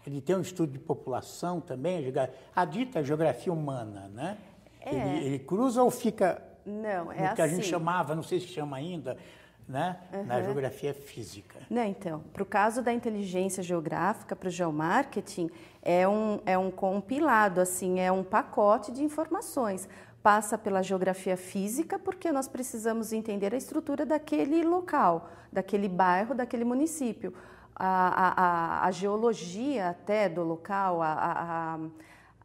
Ele 0.06 0.22
tem 0.22 0.36
um 0.36 0.42
estudo 0.42 0.72
de 0.72 0.80
população 0.80 1.60
também, 1.60 2.14
a 2.56 2.66
dita 2.66 3.04
geografia 3.04 3.52
humana, 3.52 4.10
né? 4.14 4.38
É. 4.80 4.94
Ele, 4.94 5.26
ele, 5.26 5.40
cruza 5.40 5.82
ou 5.82 5.90
fica 5.90 6.42
não, 6.66 7.12
é 7.12 7.30
no 7.30 7.36
que 7.36 7.42
assim. 7.42 7.42
a 7.42 7.48
gente 7.48 7.62
assim. 7.62 7.70
chamava, 7.70 8.16
não 8.16 8.22
sei 8.22 8.40
se 8.40 8.48
chama 8.48 8.78
ainda, 8.78 9.18
né? 9.68 9.98
Uhum. 10.14 10.26
na 10.26 10.42
geografia 10.44 10.94
física. 10.94 11.60
Não, 11.70 11.84
então, 11.84 12.24
para 12.32 12.44
o 12.44 12.46
caso 12.46 12.84
da 12.84 12.94
inteligência 12.94 13.64
geográfica, 13.64 14.36
para 14.36 14.48
o 14.48 14.52
geomarketing, 14.52 15.50
é 15.82 16.08
um, 16.08 16.40
é 16.46 16.56
um 16.56 16.70
compilado, 16.70 17.60
assim, 17.60 18.00
é 18.00 18.12
um 18.12 18.24
pacote 18.24 18.92
de 18.92 19.04
informações. 19.04 19.90
Passa 20.22 20.58
pela 20.58 20.84
geografia 20.84 21.38
física, 21.38 21.98
porque 21.98 22.32
nós 22.32 22.48
precisamos 22.48 23.12
entender 23.12 23.54
a 23.56 23.58
estrutura 23.58 24.06
daquele 24.06 24.64
local, 24.64 25.30
daquele 25.52 25.90
bairro, 25.90 26.36
daquele 26.36 26.64
município 26.64 27.34
a, 27.76 28.84
a, 28.84 28.86
a 28.86 28.92
geologia 28.92 29.90
até 29.90 30.30
do 30.30 30.44
local, 30.44 31.02
a, 31.02 31.80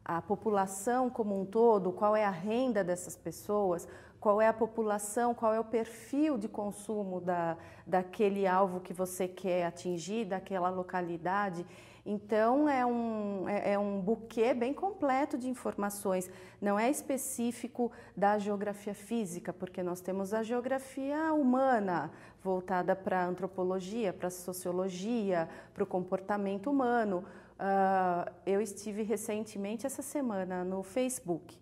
a, 0.03 0.21
população 0.21 1.09
como 1.09 1.39
um 1.39 1.45
todo, 1.45 1.91
qual 1.91 2.15
é 2.15 2.25
a 2.25 2.29
renda 2.29 2.83
dessas 2.83 3.15
pessoas, 3.15 3.87
qual 4.19 4.41
é 4.41 4.47
a 4.47 4.53
população, 4.53 5.33
qual 5.33 5.53
é 5.53 5.59
o 5.59 5.63
perfil 5.63 6.37
de 6.37 6.47
consumo 6.47 7.21
da, 7.21 7.57
daquele 7.87 8.45
alvo 8.45 8.81
que 8.81 8.93
você 8.93 9.27
quer 9.27 9.65
atingir, 9.65 10.25
daquela 10.25 10.69
localidade. 10.69 11.65
Então, 12.05 12.67
é 12.67 12.85
um, 12.85 13.47
é, 13.47 13.73
é, 13.73 13.79
um 13.79 14.01
buquê 14.01 14.53
bem 14.53 14.73
completo 14.73 15.37
de 15.37 15.47
informações. 15.47 16.29
Não 16.59 16.79
é 16.79 16.89
específico 16.89 17.91
da 18.17 18.39
geografia 18.39 18.93
física, 18.93 19.53
porque 19.53 19.83
nós 19.83 20.01
temos 20.01 20.33
a 20.33 20.41
geografia 20.41 21.31
humana, 21.33 22.11
voltada 22.43 22.95
para 22.95 23.21
a 23.21 23.25
antropologia, 23.27 24.11
para 24.11 24.27
a 24.27 24.31
sociologia, 24.31 25.47
para 25.73 25.83
o 25.83 25.87
comportamento 25.87 26.71
humano. 26.71 27.23
Uh, 27.59 28.31
eu 28.47 28.59
estive 28.59 29.03
recentemente, 29.03 29.85
essa 29.85 30.01
semana, 30.01 30.63
no 30.63 30.81
Facebook. 30.81 31.61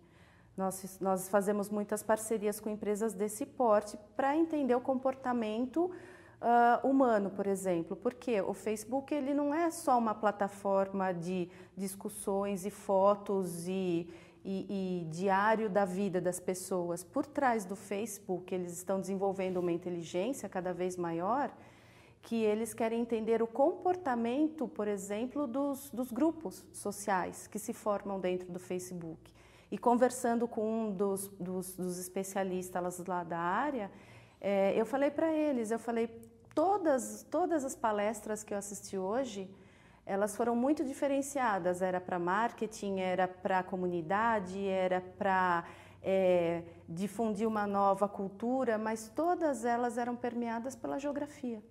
Nós, 0.56 0.98
nós 1.00 1.28
fazemos 1.28 1.70
muitas 1.70 2.02
parcerias 2.02 2.60
com 2.60 2.70
empresas 2.70 3.14
desse 3.14 3.46
porte 3.46 3.98
para 4.16 4.36
entender 4.36 4.76
o 4.76 4.82
comportamento 4.82 5.92
uh, 6.42 6.88
humano, 6.88 7.30
por 7.30 7.48
exemplo, 7.48 7.96
porque 7.96 8.42
o 8.42 8.54
Facebook 8.54 9.14
ele 9.14 9.34
não 9.34 9.54
é 9.54 9.70
só 9.70 9.98
uma 9.98 10.16
plataforma 10.16 11.14
de 11.14 11.50
discussões 11.76 12.66
e 12.66 12.70
fotos 12.70 13.68
e, 13.68 14.08
e, 14.44 15.04
e, 15.04 15.06
diário 15.10 15.70
da 15.70 15.86
vida 15.86 16.20
das 16.20 16.40
pessoas. 16.40 17.04
Por 17.04 17.26
trás 17.26 17.66
do 17.66 17.76
Facebook, 17.76 18.54
eles 18.54 18.74
estão 18.74 19.00
desenvolvendo 19.00 19.58
uma 19.58 19.72
inteligência 19.72 20.48
cada 20.48 20.74
vez 20.74 20.96
maior 20.98 21.52
que 22.22 22.44
eles 22.44 22.74
querem 22.74 23.02
entender 23.02 23.42
o 23.42 23.48
comportamento, 23.48 24.68
por 24.68 24.88
exemplo, 24.88 25.48
dos, 25.48 25.90
dos 25.90 26.12
grupos 26.12 26.66
sociais 26.74 27.48
que 27.48 27.58
se 27.58 27.74
formam 27.74 28.20
dentro 28.20 28.52
do 28.52 28.60
Facebook. 28.60 29.34
E 29.72 29.78
conversando 29.78 30.48
com 30.48 30.88
um 30.88 30.92
dos, 30.92 31.28
dos, 31.40 31.76
dos 31.76 31.98
especialistas 31.98 32.98
lá 33.06 33.24
da 33.24 33.40
área, 33.40 33.90
é, 34.42 34.74
eu 34.80 34.86
falei 34.86 35.12
para 35.12 35.32
eles, 35.32 35.70
eu 35.72 35.80
falei, 35.80 36.10
todas, 36.60 37.26
todas 37.32 37.64
as 37.64 37.74
palestras 37.74 38.44
que 38.44 38.54
eu 38.54 38.58
assisti 38.58 38.98
hoje, 38.98 39.50
elas 40.06 40.36
foram 40.36 40.58
muito 40.58 40.84
diferenciadas. 40.84 41.82
Era 41.82 42.02
para 42.02 42.20
marketing, 42.20 43.00
era 43.00 43.30
para 43.30 43.64
comunidade, 43.64 44.68
era 44.68 45.00
para 45.00 45.64
é, 46.04 46.64
difundir 46.86 47.48
uma 47.48 47.66
nova 47.66 48.10
cultura, 48.10 48.78
mas 48.78 49.08
todas 49.08 49.64
elas 49.64 49.98
eram 49.98 50.18
permeadas 50.18 50.76
pela 50.76 51.00
geografia. 51.00 51.64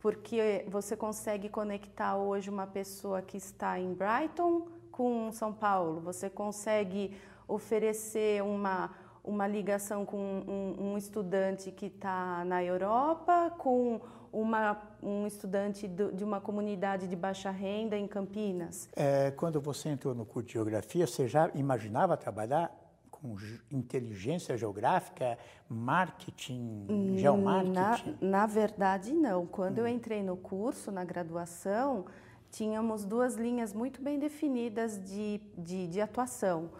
Porque 0.00 0.66
você 0.68 0.94
consegue 0.94 1.48
conectar 1.48 2.14
hoje 2.14 2.50
uma 2.50 2.66
pessoa 2.66 3.22
que 3.22 3.38
está 3.38 3.80
em 3.80 3.94
Brighton 3.94 4.68
com 4.92 5.32
São 5.32 5.50
Paulo, 5.50 6.02
você 6.02 6.28
consegue 6.28 7.16
oferecer 7.48 8.42
uma 8.42 8.90
uma 9.24 9.46
ligação 9.46 10.04
com 10.04 10.18
um, 10.18 10.92
um 10.92 10.98
estudante 10.98 11.72
que 11.72 11.86
está 11.86 12.44
na 12.44 12.62
Europa, 12.62 13.50
com 13.58 14.00
uma, 14.30 14.80
um 15.02 15.26
estudante 15.26 15.88
do, 15.88 16.12
de 16.12 16.22
uma 16.22 16.40
comunidade 16.40 17.08
de 17.08 17.16
baixa 17.16 17.50
renda 17.50 17.96
em 17.96 18.06
Campinas. 18.06 18.88
É, 18.94 19.30
quando 19.30 19.60
você 19.60 19.88
entrou 19.88 20.14
no 20.14 20.26
curso 20.26 20.48
de 20.48 20.52
Geografia, 20.52 21.06
você 21.06 21.26
já 21.26 21.50
imaginava 21.54 22.16
trabalhar 22.16 22.70
com 23.10 23.34
inteligência 23.70 24.58
geográfica, 24.58 25.38
marketing, 25.68 26.86
hum, 26.90 27.14
geomarketing? 27.16 28.18
Na, 28.20 28.40
na 28.40 28.46
verdade, 28.46 29.14
não. 29.14 29.46
Quando 29.46 29.78
hum. 29.78 29.82
eu 29.82 29.88
entrei 29.88 30.22
no 30.22 30.36
curso, 30.36 30.92
na 30.92 31.04
graduação, 31.04 32.04
tínhamos 32.50 33.06
duas 33.06 33.36
linhas 33.36 33.72
muito 33.72 34.02
bem 34.02 34.18
definidas 34.18 35.02
de, 35.02 35.40
de, 35.56 35.86
de 35.86 36.00
atuação 36.02 36.70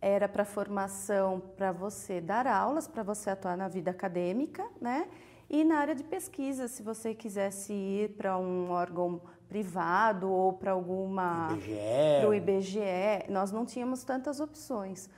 era 0.00 0.28
para 0.28 0.44
formação 0.44 1.42
para 1.56 1.72
você 1.72 2.20
dar 2.20 2.46
aulas, 2.46 2.86
para 2.86 3.02
você 3.02 3.30
atuar 3.30 3.56
na 3.56 3.68
vida 3.68 3.90
acadêmica, 3.90 4.66
né? 4.80 5.08
E 5.50 5.64
na 5.64 5.78
área 5.78 5.94
de 5.94 6.04
pesquisa, 6.04 6.68
se 6.68 6.82
você 6.82 7.14
quisesse 7.14 7.72
ir 7.72 8.10
para 8.10 8.36
um 8.36 8.70
órgão 8.70 9.20
privado 9.48 10.30
ou 10.30 10.52
para 10.52 10.72
alguma 10.72 11.48
IBGE. 11.52 11.76
para 12.20 12.28
o 12.28 12.34
IBGE, 12.34 13.30
nós 13.30 13.50
não 13.50 13.64
tínhamos 13.64 14.04
tantas 14.04 14.40
opções. 14.40 15.08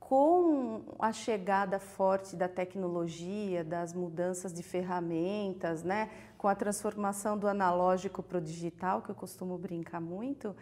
Com 0.00 0.82
a 0.98 1.12
chegada 1.12 1.78
forte 1.78 2.34
da 2.34 2.48
tecnologia, 2.48 3.62
das 3.62 3.92
mudanças 3.92 4.52
de 4.52 4.62
ferramentas, 4.62 5.84
né, 5.84 6.10
com 6.36 6.48
a 6.48 6.54
transformação 6.54 7.38
do 7.38 7.46
analógico 7.46 8.22
para 8.22 8.38
o 8.38 8.40
digital, 8.40 9.02
que 9.02 9.10
eu 9.10 9.14
costumo 9.14 9.56
brincar 9.58 10.00
muito, 10.00 10.56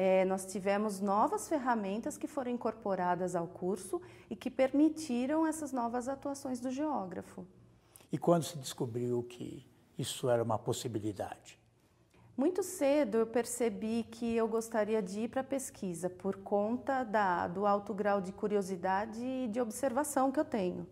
é, 0.00 0.24
nós 0.24 0.46
tivemos 0.46 1.00
novas 1.00 1.48
ferramentas 1.48 2.16
que 2.16 2.28
foram 2.28 2.52
incorporadas 2.52 3.34
ao 3.34 3.48
curso 3.48 4.00
e 4.30 4.36
que 4.36 4.48
permitiram 4.48 5.44
essas 5.44 5.72
novas 5.72 6.06
atuações 6.06 6.60
do 6.60 6.70
geógrafo. 6.70 7.44
E 8.12 8.16
quando 8.16 8.44
se 8.44 8.56
descobriu 8.58 9.24
que 9.24 9.66
isso 9.98 10.30
era 10.30 10.40
uma 10.40 10.56
possibilidade? 10.56 11.58
Muito 12.36 12.62
cedo 12.62 13.16
eu 13.16 13.26
percebi 13.26 14.04
que 14.04 14.36
eu 14.36 14.46
gostaria 14.46 15.02
de 15.02 15.22
ir 15.22 15.30
para 15.30 15.40
a 15.40 15.44
pesquisa 15.44 16.08
por 16.08 16.36
conta 16.36 17.02
da, 17.02 17.48
do 17.48 17.66
alto 17.66 17.92
grau 17.92 18.20
de 18.20 18.30
curiosidade 18.30 19.20
e 19.20 19.48
de 19.48 19.60
observação 19.60 20.30
que 20.30 20.38
eu 20.38 20.44
tenho. 20.44 20.86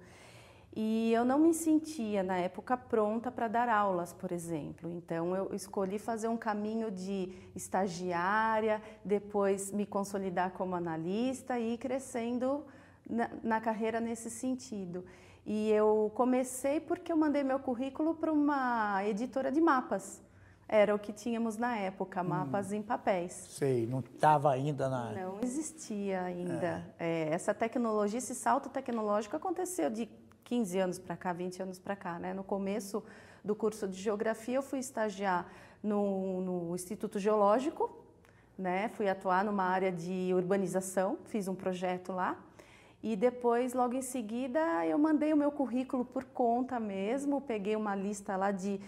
E 0.79 1.11
eu 1.11 1.25
não 1.25 1.39
me 1.39 1.55
sentia 1.55 2.23
na 2.23 2.37
época 2.37 2.77
pronta 2.77 3.33
para 3.33 3.49
dar 3.49 3.67
aulas, 3.67 4.13
por 4.13 4.31
exemplo. 4.31 4.91
Então 4.91 5.35
eu 5.35 5.55
escolhi 5.55 5.99
fazer 5.99 6.29
um 6.29 6.37
caminho 6.37 6.91
de 6.91 7.33
estagiária, 7.55 8.83
depois 9.03 9.73
me 9.73 9.87
consolidar 9.87 10.51
como 10.51 10.75
analista 10.75 11.59
e 11.59 11.73
ir 11.73 11.79
crescendo 11.79 12.63
na, 13.09 13.31
na 13.43 13.59
carreira 13.59 14.01
nesse 14.01 14.31
sentido. 14.31 15.03
E 15.47 15.71
eu 15.71 16.13
comecei 16.15 16.79
porque 16.79 17.11
eu 17.11 17.17
mandei 17.17 17.43
meu 17.43 17.59
currículo 17.59 18.15
para 18.15 18.31
uma 18.31 19.03
editora 19.07 19.51
de 19.51 19.63
mapas. 19.63 20.23
Era 20.69 20.95
o 20.95 20.99
que 20.99 21.13
tínhamos 21.13 21.57
na 21.57 21.79
época, 21.79 22.23
mapas 22.23 22.73
hum, 22.73 22.75
em 22.75 22.83
papéis. 22.83 23.33
Sei, 23.33 23.87
não 23.87 24.01
estava 24.01 24.53
ainda 24.53 24.91
na. 24.91 25.13
Não 25.13 25.39
existia 25.41 26.21
ainda. 26.23 26.85
É. 26.99 27.29
É, 27.29 27.29
essa 27.33 27.55
tecnologia, 27.55 28.19
esse 28.19 28.35
salto 28.35 28.69
tecnológico 28.69 29.37
aconteceu 29.37 29.89
de 29.89 30.07
15 30.47 30.79
anos 30.79 30.99
para 30.99 31.17
cá, 31.17 31.33
20 31.33 31.63
anos 31.63 31.79
para 31.79 31.95
cá. 31.95 32.19
Né? 32.19 32.33
No 32.33 32.45
começo 32.45 33.03
do 33.45 33.55
curso 33.55 33.87
de 33.87 34.01
geografia, 34.01 34.57
eu 34.57 34.63
fui 34.63 34.79
estagiar 34.79 35.47
no, 35.83 36.41
no 36.41 36.75
Instituto 36.75 37.19
Geológico, 37.19 37.91
né? 38.57 38.89
fui 38.91 39.09
atuar 39.09 39.45
numa 39.45 39.65
área 39.65 39.93
de 39.93 40.33
urbanização, 40.33 41.19
fiz 41.27 41.49
um 41.49 41.55
projeto 41.55 42.13
lá. 42.13 42.39
E 43.03 43.15
depois, 43.15 43.75
logo 43.75 43.95
em 43.95 44.03
seguida, 44.03 44.87
eu 44.87 44.99
mandei 44.99 45.33
o 45.33 45.37
meu 45.37 45.51
currículo 45.51 46.05
por 46.05 46.25
conta 46.25 46.81
mesmo, 46.81 47.41
peguei 47.41 47.77
uma 47.77 47.95
lista 47.95 48.37
lá 48.37 48.51
de 48.51 48.81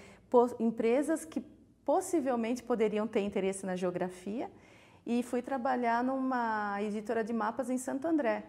empresas 0.58 1.24
que 1.24 1.40
possivelmente 1.84 2.62
poderiam 2.62 3.06
ter 3.06 3.20
interesse 3.20 3.66
na 3.66 3.74
geografia 3.74 4.50
e 5.06 5.22
fui 5.22 5.42
trabalhar 5.42 6.04
numa 6.04 6.80
editora 6.82 7.24
de 7.24 7.32
mapas 7.32 7.68
em 7.70 7.78
Santo 7.78 8.06
André. 8.06 8.44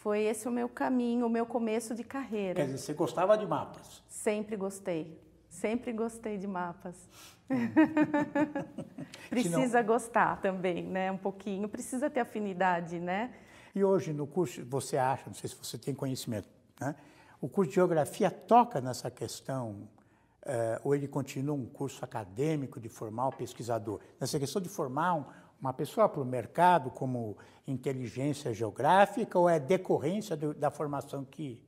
Foi 0.00 0.22
esse 0.22 0.48
o 0.48 0.50
meu 0.50 0.66
caminho, 0.66 1.26
o 1.26 1.28
meu 1.28 1.44
começo 1.44 1.94
de 1.94 2.02
carreira. 2.02 2.54
Quer 2.54 2.64
dizer, 2.64 2.78
você 2.78 2.94
gostava 2.94 3.36
de 3.36 3.46
mapas? 3.46 4.02
Sempre 4.08 4.56
gostei. 4.56 5.20
Sempre 5.46 5.92
gostei 5.92 6.38
de 6.38 6.46
mapas. 6.46 6.96
precisa 9.28 9.80
não... 9.80 9.86
gostar 9.86 10.40
também, 10.40 10.84
né? 10.84 11.12
Um 11.12 11.18
pouquinho. 11.18 11.68
Precisa 11.68 12.08
ter 12.08 12.20
afinidade, 12.20 12.98
né? 12.98 13.34
E 13.74 13.84
hoje 13.84 14.14
no 14.14 14.26
curso, 14.26 14.64
você 14.64 14.96
acha, 14.96 15.24
não 15.26 15.34
sei 15.34 15.50
se 15.50 15.56
você 15.56 15.76
tem 15.76 15.94
conhecimento, 15.94 16.48
né? 16.80 16.94
O 17.38 17.46
curso 17.46 17.68
de 17.68 17.74
geografia 17.74 18.30
toca 18.30 18.80
nessa 18.80 19.10
questão 19.10 19.86
uh, 20.46 20.80
ou 20.82 20.94
ele 20.94 21.08
continua 21.08 21.54
um 21.54 21.66
curso 21.66 22.02
acadêmico 22.02 22.80
de 22.80 22.88
formar 22.88 23.28
o 23.28 23.32
pesquisador? 23.32 24.00
Nessa 24.18 24.38
questão 24.38 24.62
de 24.62 24.70
formar 24.70 25.14
um, 25.14 25.24
uma 25.60 25.72
pessoa 25.72 26.08
para 26.08 26.20
o 26.20 26.24
mercado 26.24 26.90
como 26.90 27.36
inteligência 27.66 28.52
geográfica 28.52 29.38
ou 29.38 29.48
é 29.48 29.60
decorrência 29.60 30.36
do, 30.36 30.54
da 30.54 30.70
formação 30.70 31.24
que... 31.24 31.60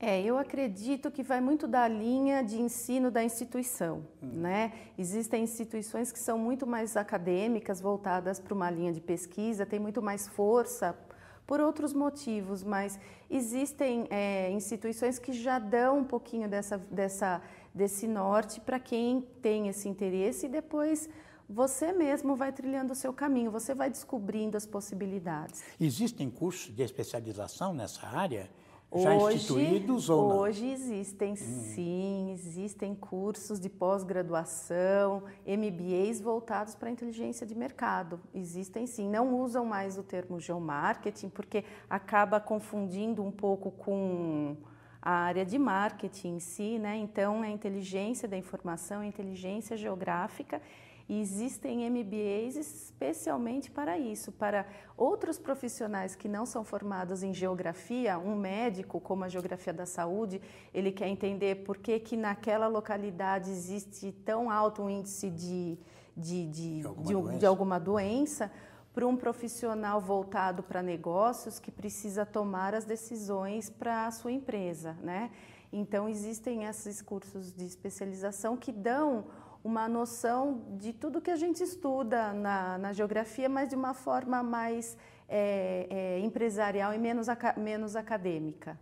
É, 0.00 0.22
eu 0.22 0.38
acredito 0.38 1.10
que 1.10 1.24
vai 1.24 1.40
muito 1.40 1.66
da 1.66 1.88
linha 1.88 2.42
de 2.42 2.60
ensino 2.60 3.10
da 3.10 3.22
instituição, 3.22 4.06
hum. 4.22 4.30
né? 4.34 4.72
Existem 4.96 5.42
instituições 5.42 6.12
que 6.12 6.18
são 6.20 6.38
muito 6.38 6.66
mais 6.66 6.96
acadêmicas, 6.96 7.80
voltadas 7.80 8.38
para 8.38 8.54
uma 8.54 8.70
linha 8.70 8.92
de 8.92 9.00
pesquisa, 9.00 9.66
tem 9.66 9.80
muito 9.80 10.00
mais 10.00 10.28
força 10.28 10.96
por 11.44 11.60
outros 11.60 11.92
motivos, 11.92 12.62
mas 12.62 13.00
existem 13.28 14.06
é, 14.10 14.50
instituições 14.52 15.18
que 15.18 15.32
já 15.32 15.58
dão 15.58 15.98
um 15.98 16.04
pouquinho 16.04 16.48
dessa, 16.48 16.78
dessa 16.78 17.42
desse 17.74 18.06
norte 18.06 18.60
para 18.60 18.80
quem 18.80 19.20
tem 19.40 19.68
esse 19.68 19.88
interesse 19.88 20.46
e 20.46 20.48
depois 20.48 21.08
você 21.48 21.92
mesmo 21.92 22.36
vai 22.36 22.52
trilhando 22.52 22.92
o 22.92 22.96
seu 22.96 23.12
caminho, 23.12 23.50
você 23.50 23.74
vai 23.74 23.88
descobrindo 23.88 24.56
as 24.56 24.66
possibilidades. 24.66 25.62
Existem 25.80 26.28
cursos 26.28 26.74
de 26.74 26.82
especialização 26.82 27.72
nessa 27.72 28.06
área? 28.06 28.50
Já 28.94 29.14
hoje, 29.14 29.36
instituídos 29.36 30.08
ou 30.08 30.28
não? 30.28 30.38
Hoje 30.38 30.66
existem, 30.66 31.32
hum. 31.32 31.36
sim, 31.36 32.30
existem 32.32 32.94
cursos 32.94 33.60
de 33.60 33.68
pós-graduação, 33.68 35.24
MBAs 35.46 36.22
voltados 36.22 36.74
para 36.74 36.88
a 36.88 36.92
inteligência 36.92 37.46
de 37.46 37.54
mercado. 37.54 38.18
Existem 38.34 38.86
sim, 38.86 39.08
não 39.08 39.38
usam 39.40 39.66
mais 39.66 39.98
o 39.98 40.02
termo 40.02 40.40
geomarketing, 40.40 41.28
porque 41.28 41.64
acaba 41.88 42.40
confundindo 42.40 43.22
um 43.22 43.30
pouco 43.30 43.70
com 43.70 44.56
a 45.02 45.10
área 45.10 45.44
de 45.44 45.58
marketing 45.58 46.36
em 46.36 46.40
si, 46.40 46.78
né? 46.78 46.96
Então, 46.96 47.44
é 47.44 47.48
a 47.48 47.50
inteligência 47.50 48.26
da 48.26 48.38
informação, 48.38 49.04
inteligência 49.04 49.76
geográfica 49.76 50.62
e 51.08 51.20
existem 51.20 51.88
MBAs 51.88 52.56
especialmente 52.56 53.70
para 53.70 53.98
isso, 53.98 54.30
para 54.30 54.66
outros 54.96 55.38
profissionais 55.38 56.14
que 56.14 56.28
não 56.28 56.44
são 56.44 56.62
formados 56.62 57.22
em 57.22 57.32
geografia, 57.32 58.18
um 58.18 58.36
médico, 58.36 59.00
como 59.00 59.24
a 59.24 59.28
geografia 59.28 59.72
da 59.72 59.86
saúde, 59.86 60.40
ele 60.74 60.92
quer 60.92 61.08
entender 61.08 61.64
por 61.64 61.78
que, 61.78 61.98
que 61.98 62.16
naquela 62.16 62.66
localidade 62.66 63.50
existe 63.50 64.12
tão 64.12 64.50
alto 64.50 64.82
um 64.82 64.90
índice 64.90 65.30
de, 65.30 65.78
de, 66.14 66.46
de, 66.46 66.80
de, 66.80 66.86
alguma, 66.86 67.32
de, 67.32 67.38
de 67.38 67.46
alguma 67.46 67.80
doença 67.80 68.50
para 68.92 69.06
um 69.06 69.16
profissional 69.16 70.00
voltado 70.00 70.62
para 70.62 70.82
negócios 70.82 71.58
que 71.58 71.70
precisa 71.70 72.26
tomar 72.26 72.74
as 72.74 72.84
decisões 72.84 73.70
para 73.70 74.06
a 74.06 74.10
sua 74.10 74.32
empresa, 74.32 74.94
né? 75.02 75.30
Então 75.72 76.08
existem 76.08 76.64
esses 76.64 77.00
cursos 77.00 77.52
de 77.52 77.64
especialização 77.64 78.56
que 78.56 78.72
dão 78.72 79.26
uma 79.62 79.88
noção 79.88 80.62
de 80.78 80.92
tudo 80.92 81.20
que 81.20 81.30
a 81.30 81.36
gente 81.36 81.62
estuda 81.62 82.32
na, 82.32 82.78
na 82.78 82.92
geografia, 82.92 83.48
mas 83.48 83.68
de 83.68 83.74
uma 83.74 83.94
forma 83.94 84.42
mais 84.42 84.96
é, 85.28 85.86
é, 85.90 86.18
empresarial 86.20 86.94
e 86.94 86.98
menos, 86.98 87.26
menos 87.56 87.96
acadêmica. 87.96 88.78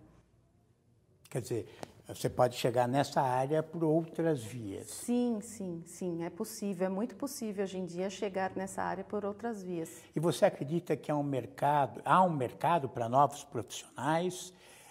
Quer 1.28 1.40
dizer, 1.40 1.66
você 2.06 2.30
pode 2.30 2.56
chegar 2.56 2.86
nessa 2.86 3.20
área 3.20 3.62
por 3.62 3.82
outras 3.82 4.42
vias. 4.42 4.88
Sim, 4.88 5.40
sim, 5.42 5.82
sim, 5.84 6.22
é 6.22 6.30
possível, 6.30 6.86
é 6.86 6.90
muito 6.90 7.16
possível 7.16 7.64
hoje 7.64 7.78
em 7.78 7.84
dia 7.84 8.08
chegar 8.08 8.52
nessa 8.54 8.80
área 8.82 9.02
por 9.02 9.24
outras 9.24 9.62
vias. 9.62 9.90
E 10.14 10.20
você 10.20 10.44
acredita 10.44 10.96
que 10.96 11.10
há 11.10 11.16
um 11.16 11.24
mercado, 11.24 12.00
há 12.04 12.22
um 12.22 12.30
mercado 12.30 12.88
para 12.88 13.08
novos 13.08 13.42
profissionais? 13.42 14.50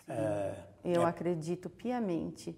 Uh, 0.09 0.61
Eu 0.83 1.03
é... 1.03 1.05
acredito 1.05 1.69
piamente. 1.69 2.53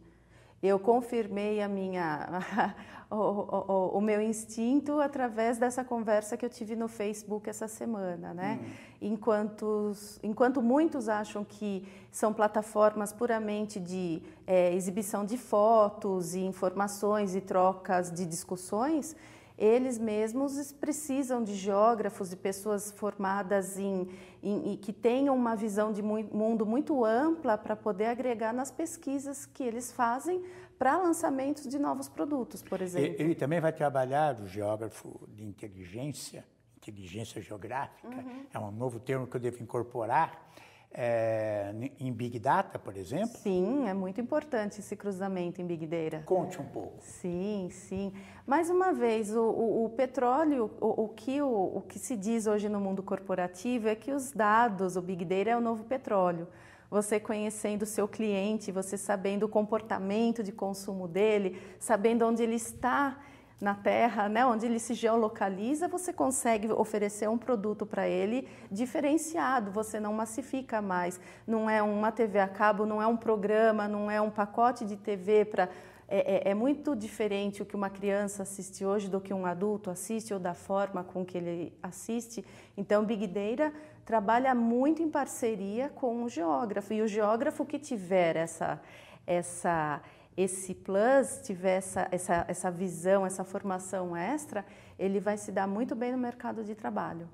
Eu 0.61 0.79
confirmei 0.79 1.61
a 1.61 1.67
minha, 1.67 2.41
o, 3.11 3.15
o, 3.15 3.97
o, 3.97 4.01
meu 4.01 4.19
instinto 4.19 4.99
através 4.99 5.59
dessa 5.59 5.83
conversa 5.83 6.35
que 6.35 6.43
eu 6.43 6.49
tive 6.49 6.75
no 6.75 6.87
Facebook 6.87 7.47
essa 7.47 7.67
semana, 7.67 8.33
né? 8.33 8.59
Hum. 8.59 8.67
Enquanto, 8.99 9.91
enquanto 10.23 10.61
muitos 10.61 11.07
acham 11.07 11.43
que 11.43 11.87
são 12.11 12.33
plataformas 12.33 13.13
puramente 13.13 13.79
de 13.79 14.23
é, 14.47 14.73
exibição 14.73 15.23
de 15.23 15.37
fotos 15.37 16.33
e 16.33 16.39
informações 16.39 17.35
e 17.35 17.41
trocas 17.41 18.11
de 18.11 18.25
discussões, 18.25 19.15
eles 19.57 19.97
mesmos 19.97 20.71
precisam 20.71 21.43
de 21.43 21.55
geógrafos, 21.55 22.29
de 22.29 22.35
pessoas 22.35 22.91
formadas 22.91 23.77
em, 23.79 24.07
em, 24.43 24.73
em 24.73 24.77
que 24.77 24.93
tenham 24.93 25.35
uma 25.35 25.55
visão 25.55 25.91
de 25.91 26.01
mundo 26.01 26.65
muito 26.65 27.03
ampla 27.03 27.57
para 27.57 27.75
poder 27.75 28.05
agregar 28.05 28.53
nas 28.53 28.69
pesquisas 28.69 29.45
que 29.45 29.63
eles 29.63 29.91
fazem 29.91 30.43
para 30.77 30.97
lançamentos 30.97 31.67
de 31.67 31.79
novos 31.79 32.07
produtos, 32.07 32.61
por 32.61 32.81
exemplo. 32.81 33.15
Ele 33.19 33.33
também 33.33 33.59
vai 33.59 33.73
trabalhar, 33.73 34.39
o 34.39 34.47
geógrafo 34.47 35.27
de 35.33 35.43
inteligência, 35.43 36.45
inteligência 36.77 37.41
geográfica, 37.41 38.07
uhum. 38.07 38.45
é 38.53 38.59
um 38.59 38.71
novo 38.71 38.99
termo 38.99 39.25
que 39.25 39.35
eu 39.35 39.41
devo 39.41 39.61
incorporar, 39.63 40.51
é, 40.93 41.73
em 41.99 42.11
Big 42.11 42.39
Data, 42.39 42.79
por 42.79 42.95
exemplo? 42.97 43.37
Sim, 43.37 43.87
é 43.87 43.93
muito 43.93 44.19
importante 44.19 44.79
esse 44.79 44.95
cruzamento 44.95 45.61
em 45.61 45.65
Big 45.65 45.85
Data. 45.85 46.23
Conte 46.25 46.59
um 46.59 46.65
pouco. 46.65 46.97
Sim, 47.01 47.69
sim. 47.71 48.11
Mais 48.45 48.69
uma 48.69 48.93
vez, 48.93 49.35
o, 49.35 49.41
o, 49.41 49.85
o 49.85 49.89
petróleo, 49.89 50.71
o, 50.79 51.03
o 51.03 51.09
que, 51.09 51.41
o, 51.41 51.83
que 51.87 51.99
se 51.99 52.15
diz 52.15 52.47
hoje 52.47 52.67
no 52.69 52.79
mundo 52.79 53.03
corporativo 53.03 53.87
é 53.87 53.95
que 53.95 54.11
os 54.11 54.31
dados, 54.31 54.95
o 54.95 55.01
Big 55.01 55.23
Data 55.23 55.49
é 55.51 55.57
o 55.57 55.61
novo 55.61 55.83
petróleo. 55.83 56.47
você 56.89 57.19
conhecendo 57.19 57.83
o 57.83 57.85
seu 57.85 58.07
cliente, 58.07 58.71
você 58.71 58.97
sabendo 58.97 59.45
o 59.45 59.49
comportamento 59.49 60.41
de 60.41 60.51
consumo 60.51 61.07
dele, 61.07 61.61
sabendo 61.79 62.25
onde 62.25 62.41
ele 62.41 62.55
está 62.55 63.19
na 63.59 63.73
Terra, 63.73 64.29
né, 64.29 64.45
onde 64.45 64.67
ele 64.67 64.77
se 64.77 64.93
geolocaliza, 64.93 65.87
você 65.87 66.13
consegue 66.13 66.71
oferecer 66.71 67.27
um 67.27 67.37
produto 67.37 67.85
para 67.87 68.07
ele 68.07 68.47
diferenciado, 68.71 69.71
você 69.71 69.99
não 69.99 70.13
massifica 70.13 70.79
mais. 70.79 71.19
Não 71.45 71.67
é 71.67 71.81
uma 71.81 72.11
TV 72.11 72.39
a 72.39 72.47
cabo, 72.47 72.85
não 72.85 73.01
é 73.01 73.07
um 73.07 73.17
programa, 73.17 73.87
não 73.87 74.11
é 74.11 74.21
um 74.21 74.29
pacote 74.29 74.85
de 74.85 74.95
TV 74.95 75.45
para. 75.45 75.69
É, 76.09 76.47
é, 76.47 76.51
é, 76.51 76.53
muito 76.53 76.95
diferente 76.95 77.61
o 77.61 77.65
que 77.65 77.75
uma 77.75 77.89
criança 77.89 78.43
assiste 78.43 78.85
hoje 78.85 79.09
do 79.09 79.19
que 79.19 79.33
um 79.33 79.45
adulto 79.45 79.89
assiste 79.89 80.33
ou 80.33 80.39
da 80.39 80.53
forma 80.53 81.03
com 81.03 81.25
que 81.25 81.37
ele 81.37 81.73
assiste. 81.83 82.45
Então, 82.77 83.03
Big 83.03 83.27
Data 83.27 83.73
trabalha 84.05 84.55
muito 84.55 85.03
em 85.03 85.09
parceria 85.09 85.89
com 85.89 86.23
o 86.23 86.29
geógrafo 86.29 86.93
e 86.93 87.01
o 87.01 87.07
geógrafo 87.09 87.65
que 87.65 87.77
tiver 87.77 88.37
essa, 88.37 88.79
essa 89.25 90.01
esse 90.37 90.75
plus 90.75 91.41
tiver 91.43 91.77
essa, 91.77 92.07
essa, 92.11 92.45
essa 92.47 92.71
visão, 92.71 93.25
essa 93.25 93.43
formação 93.43 94.15
extra, 94.15 94.63
ele 94.99 95.19
vai 95.19 95.35
se 95.35 95.51
dar 95.51 95.67
muito 95.67 95.95
bem 95.95 96.11
no 96.11 96.17
mercado 96.17 96.63
de 96.63 96.75
trabalho. 96.75 97.27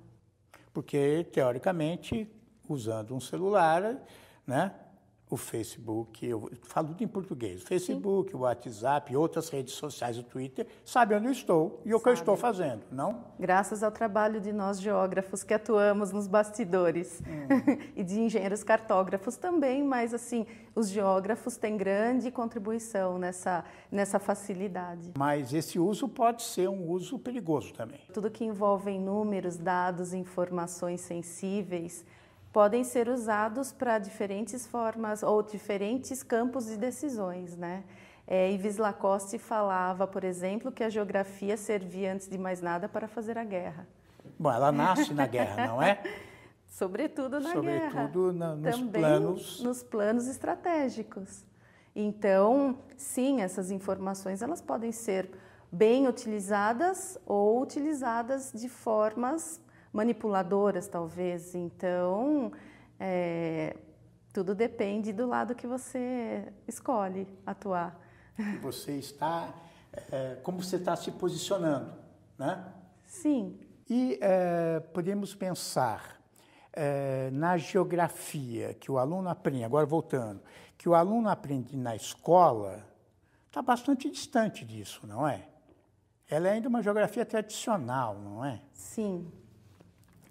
Porque, 0.74 1.28
teoricamente, 1.32 2.28
usando 2.68 3.13
um 3.13 3.20
celular, 3.20 4.02
né, 4.48 4.74
o 5.34 5.38
Facebook, 5.38 6.24
eu 6.24 6.48
falo 6.62 6.89
tudo 6.89 7.04
em 7.04 7.08
português, 7.08 7.63
o 7.63 7.65
Facebook, 7.65 8.30
Sim. 8.30 8.38
o 8.38 8.41
WhatsApp, 8.41 9.15
outras 9.15 9.50
redes 9.50 9.74
sociais, 9.74 10.15
o 10.15 10.22
Twitter, 10.22 10.67
sabe 10.86 11.15
onde 11.15 11.26
eu 11.26 11.32
estou 11.32 11.82
e 11.84 11.91
o 11.91 12.00
que 12.00 12.08
eu 12.08 12.13
estou 12.13 12.38
fazendo, 12.38 12.84
não? 12.91 13.24
Graças 13.39 13.82
ao 13.82 13.91
trabalho 13.91 14.39
de 14.39 14.54
nós 14.54 14.80
geógrafos 14.80 15.43
que 15.43 15.52
atuamos 15.52 16.12
nos 16.12 16.28
bastidores 16.28 17.19
hum. 17.22 17.48
e 17.98 18.04
de 18.04 18.19
engenheiros 18.19 18.63
cartógrafos 18.63 19.36
também, 19.36 19.84
mas 19.84 20.13
assim, 20.13 20.46
os 20.76 20.89
geógrafos 20.89 21.58
têm 21.58 21.76
grande 21.78 22.30
contribuição 22.30 23.17
nessa, 23.17 23.65
nessa 23.91 24.19
facilidade. 24.19 25.13
Mas 25.17 25.52
esse 25.52 25.80
uso 25.80 26.08
pode 26.08 26.43
ser 26.43 26.69
um 26.69 26.88
uso 26.91 27.17
perigoso 27.17 27.74
também. 27.74 28.02
Tudo 28.13 28.30
que 28.30 28.46
envolve 28.46 29.00
números, 29.00 29.58
dados, 29.58 30.13
informações 30.13 31.02
sensíveis, 31.02 32.06
podem 32.54 32.84
ser 32.84 33.10
usados 33.10 33.74
para 33.74 33.98
diferentes 33.98 34.68
formas 34.68 35.24
ou 35.24 35.42
diferentes 35.42 36.22
campos 36.22 36.68
de 36.68 36.78
decisões, 36.78 37.58
né? 37.58 37.84
É, 38.28 38.52
Yves 38.52 38.78
Lacoste 38.78 39.38
falava, 39.38 40.08
por 40.08 40.24
exemplo, 40.24 40.72
que 40.72 40.84
a 40.84 40.89
geografia 40.89 41.58
servia 41.58 42.13
antes 42.13 42.30
de 42.30 42.38
mais 42.38 42.62
nada 42.62 42.88
para 42.88 43.08
fazer 43.08 43.38
a 43.38 43.44
guerra. 43.44 43.86
Bom, 44.39 44.52
ela 44.52 44.72
nasce 44.72 45.13
na 45.13 45.26
guerra, 45.26 45.68
não 45.68 45.82
é? 45.82 46.02
Sobretudo 46.70 47.39
na 47.39 47.52
Sobretudo 47.52 47.66
guerra. 47.66 47.92
Sobretudo 47.92 48.56
nos 48.56 48.78
Também 48.78 49.02
planos. 49.02 49.63
nos 49.63 49.84
planos 49.84 50.28
estratégicos. 50.28 51.44
Então, 51.96 52.78
sim, 52.96 53.42
essas 53.42 53.72
informações 53.72 54.42
elas 54.42 54.62
podem 54.62 54.92
ser 54.92 55.30
bem 55.72 56.08
utilizadas 56.08 57.18
ou 57.26 57.62
utilizadas 57.62 58.52
de 58.54 58.70
formas 58.70 59.60
manipuladoras, 59.94 60.88
talvez. 60.88 61.54
Então, 61.54 62.52
é, 63.00 63.78
tudo 64.34 64.56
depende 64.56 65.14
do 65.14 65.28
lado 65.28 65.54
que 65.54 65.68
você 65.68 66.52
escolhe 66.68 67.28
atuar. 67.46 68.02
Você 68.64 68.94
está, 68.94 69.54
é, 70.12 70.36
como 70.44 70.62
você 70.62 70.78
está 70.78 70.96
se 70.96 71.12
posicionando, 71.12 71.94
né? 72.38 72.66
Sim. 73.06 73.60
E 73.88 74.18
é, 74.20 74.80
podemos 74.80 75.36
pensar 75.36 76.20
é, 76.72 77.30
na 77.32 77.58
geografia 77.58 78.74
que 78.74 78.92
o 78.92 78.98
aluno 78.98 79.30
aprende, 79.30 79.64
agora 79.64 79.86
voltando, 79.86 80.42
que 80.76 80.90
o 80.90 80.96
aluno 80.96 81.30
aprende 81.30 81.78
na 81.78 81.96
escola, 81.96 82.84
está 83.48 83.62
bastante 83.62 84.10
distante 84.10 84.66
disso, 84.66 85.06
não 85.06 85.28
é? 85.28 85.48
Ela 86.28 86.48
é 86.48 86.52
ainda 86.54 86.68
uma 86.68 86.82
geografia 86.82 87.24
tradicional, 87.24 88.18
não 88.18 88.44
é? 88.44 88.60
Sim. 88.74 89.32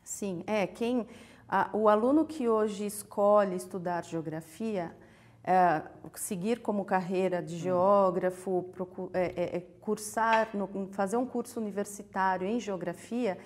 Sim, 0.05 0.43
é 0.47 0.67
quem 0.67 1.07
a, 1.49 1.69
o 1.75 1.89
aluno 1.89 2.25
que 2.25 2.49
hoje 2.49 2.87
escolhe 2.87 3.57
estudar 3.57 4.05
geografia, 4.05 4.91
é, 5.45 5.83
seguir 6.15 6.61
como 6.61 6.85
carreira 6.85 7.43
de 7.43 7.57
hum. 7.57 7.59
geógrafo, 7.59 8.71
procur, 8.73 9.11
é, 9.13 9.33
é, 9.37 9.57
é, 9.57 9.67
cursar, 9.81 10.49
no, 10.55 10.89
fazer 10.93 11.17
um 11.17 11.27
curso 11.27 11.61
universitário 11.61 12.47
em 12.47 12.59
geografia, 12.59 13.37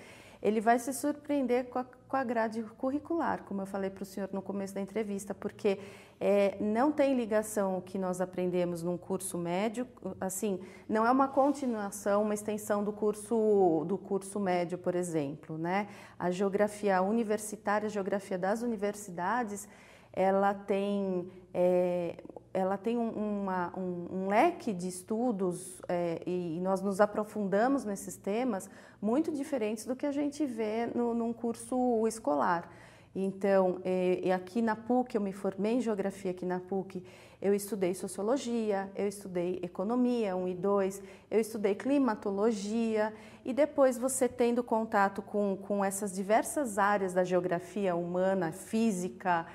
ele 0.41 0.61
vai 0.61 0.79
se 0.79 0.93
surpreender 0.93 1.65
com 1.65 1.79
a, 1.79 1.85
com 2.07 2.15
a 2.15 2.23
grade 2.23 2.63
curricular, 2.77 3.43
como 3.43 3.61
eu 3.61 3.65
falei 3.65 3.89
para 3.89 4.03
o 4.03 4.05
senhor 4.05 4.29
no 4.31 4.41
começo 4.41 4.73
da 4.73 4.81
entrevista, 4.81 5.35
porque 5.35 5.79
é, 6.19 6.57
não 6.59 6.91
tem 6.91 7.15
ligação 7.15 7.77
o 7.77 7.81
que 7.81 7.97
nós 7.97 8.21
aprendemos 8.21 8.81
num 8.81 8.97
curso 8.97 9.37
médio, 9.37 9.87
assim, 10.19 10.59
não 10.87 11.05
é 11.05 11.11
uma 11.11 11.27
continuação, 11.27 12.23
uma 12.23 12.33
extensão 12.33 12.83
do 12.83 12.93
curso 12.93 13.83
do 13.85 13.97
curso 13.97 14.39
médio, 14.39 14.77
por 14.77 14.95
exemplo, 14.95 15.57
né? 15.57 15.87
A 16.17 16.31
geografia 16.31 17.01
universitária, 17.01 17.87
a 17.87 17.89
geografia 17.89 18.37
das 18.37 18.61
universidades, 18.61 19.67
ela 20.13 20.53
tem 20.53 21.29
é, 21.53 22.23
ela 22.53 22.77
tem 22.77 22.97
um, 22.97 23.09
uma, 23.09 23.71
um, 23.77 24.07
um, 24.11 24.27
leque 24.27 24.73
de 24.73 24.87
estudos 24.87 25.81
é, 25.87 26.21
e 26.25 26.59
nós 26.61 26.81
nos 26.81 26.99
aprofundamos 26.99 27.85
nesses 27.85 28.17
temas 28.17 28.69
muito 29.01 29.31
diferentes 29.31 29.85
do 29.85 29.95
que 29.95 30.05
a 30.05 30.11
gente 30.11 30.45
vê 30.45 30.87
no, 30.87 31.13
num 31.13 31.33
curso 31.33 32.07
escolar. 32.07 32.69
Então, 33.15 33.79
é, 33.83 34.31
aqui 34.31 34.61
na 34.61 34.75
PUC, 34.75 35.15
eu 35.15 35.21
me 35.21 35.33
formei 35.33 35.73
em 35.73 35.81
geografia 35.81 36.31
aqui 36.31 36.45
na 36.45 36.59
PUC, 36.59 37.03
eu 37.41 37.53
estudei 37.53 37.93
sociologia, 37.93 38.91
eu 38.95 39.07
estudei 39.07 39.59
economia 39.61 40.35
1 40.35 40.47
e 40.47 40.53
2, 40.55 41.01
eu 41.29 41.39
estudei 41.39 41.75
climatologia 41.75 43.13
e 43.45 43.53
depois 43.53 43.97
você 43.97 44.27
tendo 44.27 44.63
contato 44.63 45.21
com, 45.21 45.57
com 45.57 45.85
essas 45.85 46.13
diversas 46.13 46.77
áreas 46.77 47.13
da 47.13 47.23
geografia 47.23 47.95
humana, 47.95 48.51
física, 48.51 49.45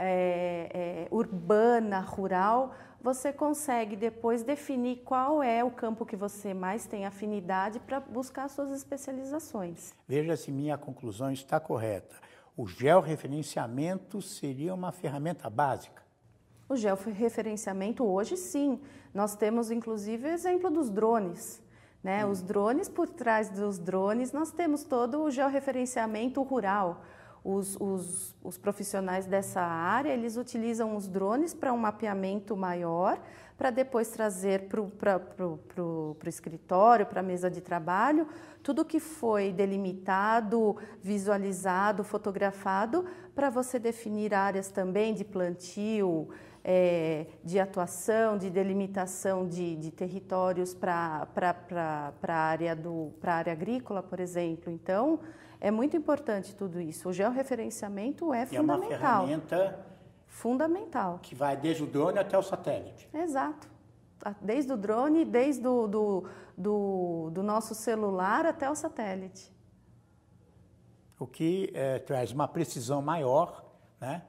é, 0.00 0.70
é, 0.72 1.08
urbana, 1.10 2.00
rural, 2.00 2.74
você 3.02 3.32
consegue 3.32 3.96
depois 3.96 4.42
definir 4.42 5.02
qual 5.04 5.42
é 5.42 5.62
o 5.62 5.70
campo 5.70 6.06
que 6.06 6.16
você 6.16 6.54
mais 6.54 6.86
tem 6.86 7.04
afinidade 7.04 7.78
para 7.80 8.00
buscar 8.00 8.48
suas 8.48 8.70
especializações. 8.70 9.94
Veja 10.08 10.36
se 10.36 10.50
minha 10.50 10.78
conclusão 10.78 11.30
está 11.30 11.60
correta. 11.60 12.16
O 12.56 12.66
georreferenciamento 12.66 14.20
seria 14.20 14.74
uma 14.74 14.90
ferramenta 14.90 15.48
básica? 15.48 16.02
O 16.68 16.76
georreferenciamento 16.76 18.04
hoje 18.04 18.36
sim. 18.36 18.80
Nós 19.12 19.34
temos 19.34 19.70
inclusive 19.70 20.28
o 20.28 20.30
exemplo 20.30 20.70
dos 20.70 20.88
drones. 20.88 21.62
Né? 22.02 22.24
Hum. 22.24 22.30
Os 22.30 22.42
drones, 22.42 22.88
por 22.88 23.08
trás 23.08 23.50
dos 23.50 23.78
drones, 23.78 24.32
nós 24.32 24.50
temos 24.50 24.84
todo 24.84 25.22
o 25.22 25.30
georreferenciamento 25.30 26.42
rural 26.42 27.02
os, 27.42 27.76
os, 27.80 28.36
os, 28.42 28.58
profissionais 28.58 29.26
dessa 29.26 29.62
área 29.62 30.12
eles 30.12 30.36
utilizam 30.36 30.94
os 30.96 31.08
drones 31.08 31.54
para 31.54 31.72
um 31.72 31.78
mapeamento 31.78 32.56
maior, 32.56 33.18
para 33.56 33.70
depois 33.70 34.08
trazer 34.08 34.68
para 34.68 34.82
o 34.82 36.16
escritório, 36.26 37.06
para 37.06 37.20
a 37.20 37.22
mesa 37.22 37.50
de 37.50 37.60
trabalho, 37.60 38.26
tudo 38.62 38.84
que 38.84 39.00
foi 39.00 39.52
delimitado, 39.52 40.76
visualizado, 41.02 42.04
fotografado, 42.04 43.06
para 43.34 43.48
você 43.48 43.78
definir 43.78 44.34
áreas 44.34 44.70
também 44.70 45.14
de 45.14 45.24
plantio, 45.24 46.28
é, 46.62 47.26
de 47.42 47.58
atuação, 47.58 48.36
de 48.36 48.50
delimitação 48.50 49.48
de, 49.48 49.76
de 49.76 49.90
territórios 49.90 50.74
para 50.74 51.26
a 52.26 52.32
área, 52.32 52.78
área 53.24 53.52
agrícola, 53.52 54.02
por 54.02 54.20
exemplo. 54.20 54.70
Então, 54.70 55.20
é 55.60 55.70
muito 55.70 55.96
importante 55.96 56.54
tudo 56.54 56.80
isso. 56.80 57.08
O 57.08 57.12
georreferenciamento 57.12 58.32
é 58.32 58.44
e 58.44 58.46
fundamental. 58.46 58.80
É 58.80 58.86
uma 58.86 58.98
ferramenta 58.98 59.86
fundamental. 60.26 61.18
Que 61.22 61.34
vai 61.34 61.56
desde 61.56 61.82
o 61.82 61.86
drone 61.86 62.18
até 62.18 62.38
o 62.38 62.42
satélite. 62.42 63.08
Exato. 63.12 63.68
Desde 64.40 64.72
o 64.72 64.76
drone, 64.76 65.24
desde 65.24 65.66
o 65.66 65.86
do, 65.86 66.24
do, 66.56 67.30
do 67.30 67.42
nosso 67.42 67.74
celular 67.74 68.46
até 68.46 68.70
o 68.70 68.74
satélite. 68.74 69.52
O 71.18 71.26
que 71.26 71.70
é, 71.74 71.98
traz 71.98 72.32
uma 72.32 72.48
precisão 72.48 73.02
maior 73.02 73.64
né, 74.00 74.22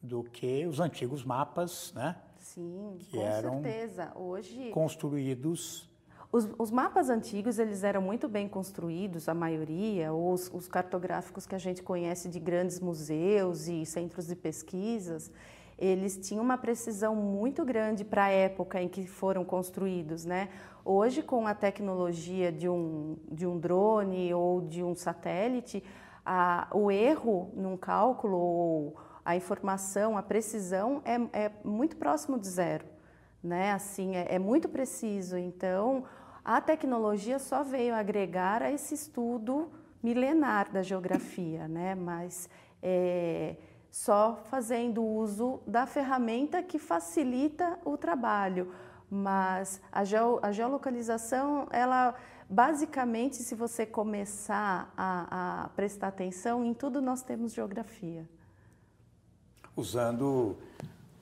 do 0.00 0.22
que 0.22 0.66
os 0.66 0.78
antigos 0.78 1.24
mapas, 1.24 1.92
né? 1.94 2.16
Sim, 2.38 2.96
que 3.00 3.16
com 3.16 3.22
eram 3.22 3.62
certeza. 3.62 4.12
Hoje 4.14 4.70
construídos 4.70 5.89
os, 6.32 6.48
os, 6.58 6.70
mapas 6.70 7.10
antigos 7.10 7.58
eles 7.58 7.82
eram 7.82 8.00
muito 8.00 8.28
bem 8.28 8.48
construídos, 8.48 9.28
a 9.28 9.34
maioria, 9.34 10.12
os, 10.12 10.50
os, 10.52 10.68
cartográficos 10.68 11.46
que 11.46 11.54
a 11.54 11.58
gente 11.58 11.82
conhece 11.82 12.28
de 12.28 12.38
grandes 12.38 12.78
museus 12.78 13.66
e 13.66 13.84
centros 13.84 14.28
de 14.28 14.36
pesquisas, 14.36 15.30
eles 15.76 16.16
tinham 16.16 16.44
uma 16.44 16.58
precisão 16.58 17.16
muito 17.16 17.64
grande 17.64 18.04
para 18.04 18.24
a 18.24 18.28
época 18.28 18.80
em 18.80 18.88
que 18.88 19.06
foram 19.06 19.44
construídos, 19.44 20.24
né? 20.24 20.50
Hoje, 20.84 21.22
com 21.22 21.46
a 21.46 21.54
tecnologia 21.54 22.52
de 22.52 22.68
um, 22.68 23.16
de 23.30 23.46
um 23.46 23.58
drone 23.58 24.32
ou 24.32 24.60
de 24.60 24.82
um 24.82 24.94
satélite, 24.94 25.82
a, 26.24 26.68
o 26.72 26.90
erro 26.90 27.50
num 27.54 27.76
cálculo 27.76 28.36
ou 28.36 28.96
a 29.24 29.34
informação, 29.36 30.16
a 30.16 30.22
precisão 30.22 31.02
é, 31.04 31.44
é 31.44 31.52
muito 31.64 31.96
próximo 31.96 32.38
de 32.38 32.48
zero, 32.48 32.84
né? 33.42 33.72
Assim, 33.72 34.16
é, 34.16 34.34
é 34.34 34.38
muito 34.38 34.68
preciso. 34.68 35.36
Então, 35.36 36.04
a 36.44 36.60
tecnologia 36.60 37.38
só 37.38 37.62
veio 37.62 37.94
agregar 37.94 38.62
a 38.62 38.70
esse 38.70 38.94
estudo 38.94 39.70
milenar 40.02 40.70
da 40.70 40.82
geografia, 40.82 41.68
né? 41.68 41.94
Mas 41.94 42.48
é, 42.82 43.56
só 43.90 44.40
fazendo 44.44 45.04
uso 45.04 45.60
da 45.66 45.86
ferramenta 45.86 46.62
que 46.62 46.78
facilita 46.78 47.78
o 47.84 47.96
trabalho. 47.96 48.72
Mas 49.10 49.80
a, 49.90 50.04
geo, 50.04 50.38
a 50.42 50.52
geolocalização, 50.52 51.66
ela 51.70 52.14
basicamente, 52.48 53.36
se 53.36 53.54
você 53.54 53.84
começar 53.84 54.92
a, 54.96 55.64
a 55.64 55.68
prestar 55.70 56.08
atenção, 56.08 56.64
em 56.64 56.72
tudo 56.72 57.00
nós 57.00 57.22
temos 57.22 57.52
geografia. 57.52 58.28
Usando 59.76 60.56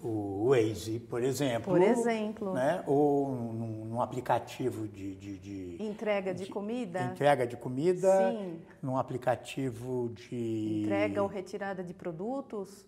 o 0.03 0.51
Waze, 0.51 1.01
por 1.01 1.23
exemplo. 1.23 1.73
Por 1.73 1.83
exemplo. 1.83 2.55
Né? 2.55 2.83
Ou 2.87 3.29
num, 3.31 3.85
num 3.85 4.01
aplicativo 4.01 4.87
de, 4.87 5.15
de, 5.15 5.39
de, 5.39 5.83
Entrega 5.83 6.33
de, 6.33 6.45
de, 6.45 6.51
comida. 6.51 7.03
Entrega 7.03 7.47
de 7.47 7.57
comida. 7.57 8.31
Sim. 8.31 8.61
Num 8.83 8.97
aplicativo 8.97 10.11
de. 10.15 10.83
Entrega 10.85 11.23
ou 11.23 11.29
retirada 11.29 11.83
de 11.83 11.93
produtos. 11.93 12.87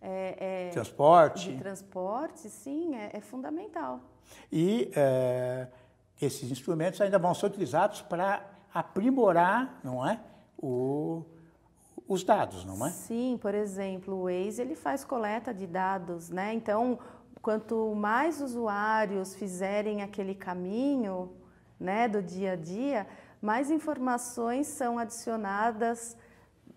É, 0.00 0.66
é, 0.66 0.70
transporte. 0.70 1.52
De 1.52 1.58
transporte, 1.58 2.50
sim, 2.50 2.94
é, 2.94 3.10
é 3.14 3.20
fundamental. 3.20 4.00
E 4.52 4.90
é, 4.94 5.68
esses 6.20 6.50
instrumentos 6.50 7.00
ainda 7.00 7.18
vão 7.18 7.32
ser 7.32 7.46
utilizados 7.46 8.02
para 8.02 8.44
aprimorar, 8.72 9.80
não 9.82 10.06
é? 10.06 10.20
O, 10.58 11.24
os 12.06 12.22
dados, 12.22 12.64
não 12.64 12.86
é? 12.86 12.90
Sim, 12.90 13.38
por 13.40 13.54
exemplo, 13.54 14.14
o 14.14 14.22
Waze 14.24 14.60
ele 14.60 14.74
faz 14.74 15.04
coleta 15.04 15.52
de 15.54 15.66
dados, 15.66 16.30
né? 16.30 16.52
Então, 16.52 16.98
quanto 17.40 17.94
mais 17.94 18.40
usuários 18.40 19.34
fizerem 19.34 20.02
aquele 20.02 20.34
caminho, 20.34 21.32
né, 21.78 22.08
do 22.08 22.22
dia 22.22 22.52
a 22.52 22.56
dia, 22.56 23.06
mais 23.40 23.70
informações 23.70 24.66
são 24.66 24.98
adicionadas 24.98 26.16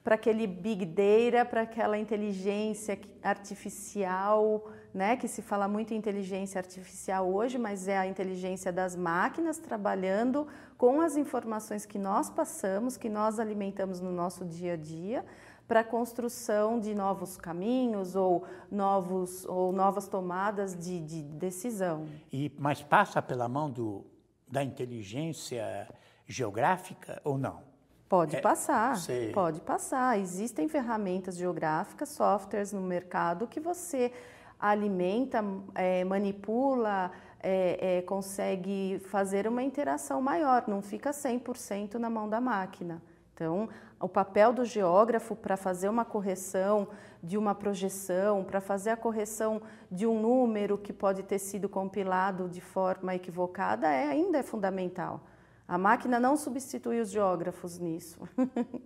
para 0.04 0.16
aquele 0.16 0.48
big 0.48 0.86
data, 0.86 1.46
para 1.46 1.62
aquela 1.62 1.98
inteligência 1.98 3.00
artificial, 3.22 4.70
né, 4.94 5.16
que 5.16 5.28
se 5.28 5.42
fala 5.42 5.68
muito 5.68 5.94
em 5.94 5.98
inteligência 5.98 6.60
artificial 6.60 7.32
hoje, 7.32 7.58
mas 7.58 7.88
é 7.88 7.98
a 7.98 8.08
inteligência 8.08 8.72
das 8.72 8.96
máquinas 8.96 9.58
trabalhando 9.58 10.48
com 10.78 11.02
as 11.02 11.16
informações 11.16 11.86
que 11.86 11.98
nós 11.98 12.30
passamos, 12.30 12.98
que 12.98 13.10
nós 13.10 13.40
alimentamos 13.40 14.00
no 14.00 14.12
nosso 14.12 14.46
dia 14.46 14.74
a 14.74 14.78
dia, 14.78 15.26
para 15.68 15.82
a 15.82 15.84
construção 15.84 16.80
de 16.80 16.96
novos 16.96 17.36
caminhos 17.36 18.16
ou 18.16 18.46
novos 18.72 19.44
ou 19.46 19.74
novas 19.74 20.08
tomadas 20.08 20.76
de, 20.76 21.02
de 21.02 21.24
decisão. 21.24 22.08
E 22.32 22.52
mas 22.58 22.82
passa 22.82 23.22
pela 23.22 23.50
mão 23.50 23.70
do, 23.70 24.06
da 24.50 24.64
inteligência 24.64 25.88
geográfica 26.26 27.22
ou 27.24 27.38
não? 27.38 27.68
Pode 28.08 28.38
é, 28.38 28.42
passar, 28.42 28.96
pode 29.34 29.60
passar. 29.60 30.18
Existem 30.18 30.70
ferramentas 30.70 31.36
geográficas, 31.36 32.10
softwares 32.10 32.72
no 32.72 32.82
mercado 32.82 33.46
que 33.46 33.60
você 33.60 34.14
alimenta, 34.60 35.44
é, 35.76 36.04
manipula, 36.04 37.12
é, 37.42 37.98
é 37.98 38.02
consegue 38.02 39.00
fazer 39.10 39.48
uma 39.48 39.64
interação 39.64 40.22
maior, 40.22 40.64
não 40.68 40.82
fica 40.82 41.12
100% 41.12 41.96
na 41.96 42.10
mão 42.10 42.28
da 42.28 42.42
máquina. 42.42 43.02
Então, 43.34 43.70
o 44.00 44.10
papel 44.10 44.52
do 44.52 44.66
geógrafo 44.66 45.36
para 45.36 45.56
fazer 45.56 45.90
uma 45.90 46.04
correção 46.04 46.88
de 47.22 47.38
uma 47.38 47.54
projeção, 47.54 48.44
para 48.44 48.60
fazer 48.60 48.90
a 48.90 48.98
correção 48.98 49.62
de 49.92 50.08
um 50.08 50.20
número 50.20 50.76
que 50.76 50.92
pode 50.92 51.22
ter 51.22 51.38
sido 51.38 51.70
compilado 51.70 52.50
de 52.50 52.62
forma 52.62 53.14
equivocada, 53.14 53.88
é, 53.88 54.08
ainda 54.08 54.40
é 54.40 54.44
fundamental. 54.44 55.22
A 55.68 55.78
máquina 55.78 56.20
não 56.20 56.36
substitui 56.36 57.00
os 57.00 57.12
geógrafos 57.12 57.78
nisso. 57.78 58.20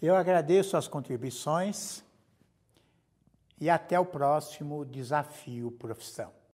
Eu 0.00 0.14
agradeço 0.14 0.76
as 0.76 0.86
contribuições 0.86 2.03
e 3.64 3.70
até 3.70 3.98
o 3.98 4.04
próximo 4.04 4.84
desafio 4.84 5.70
profissão. 5.70 6.30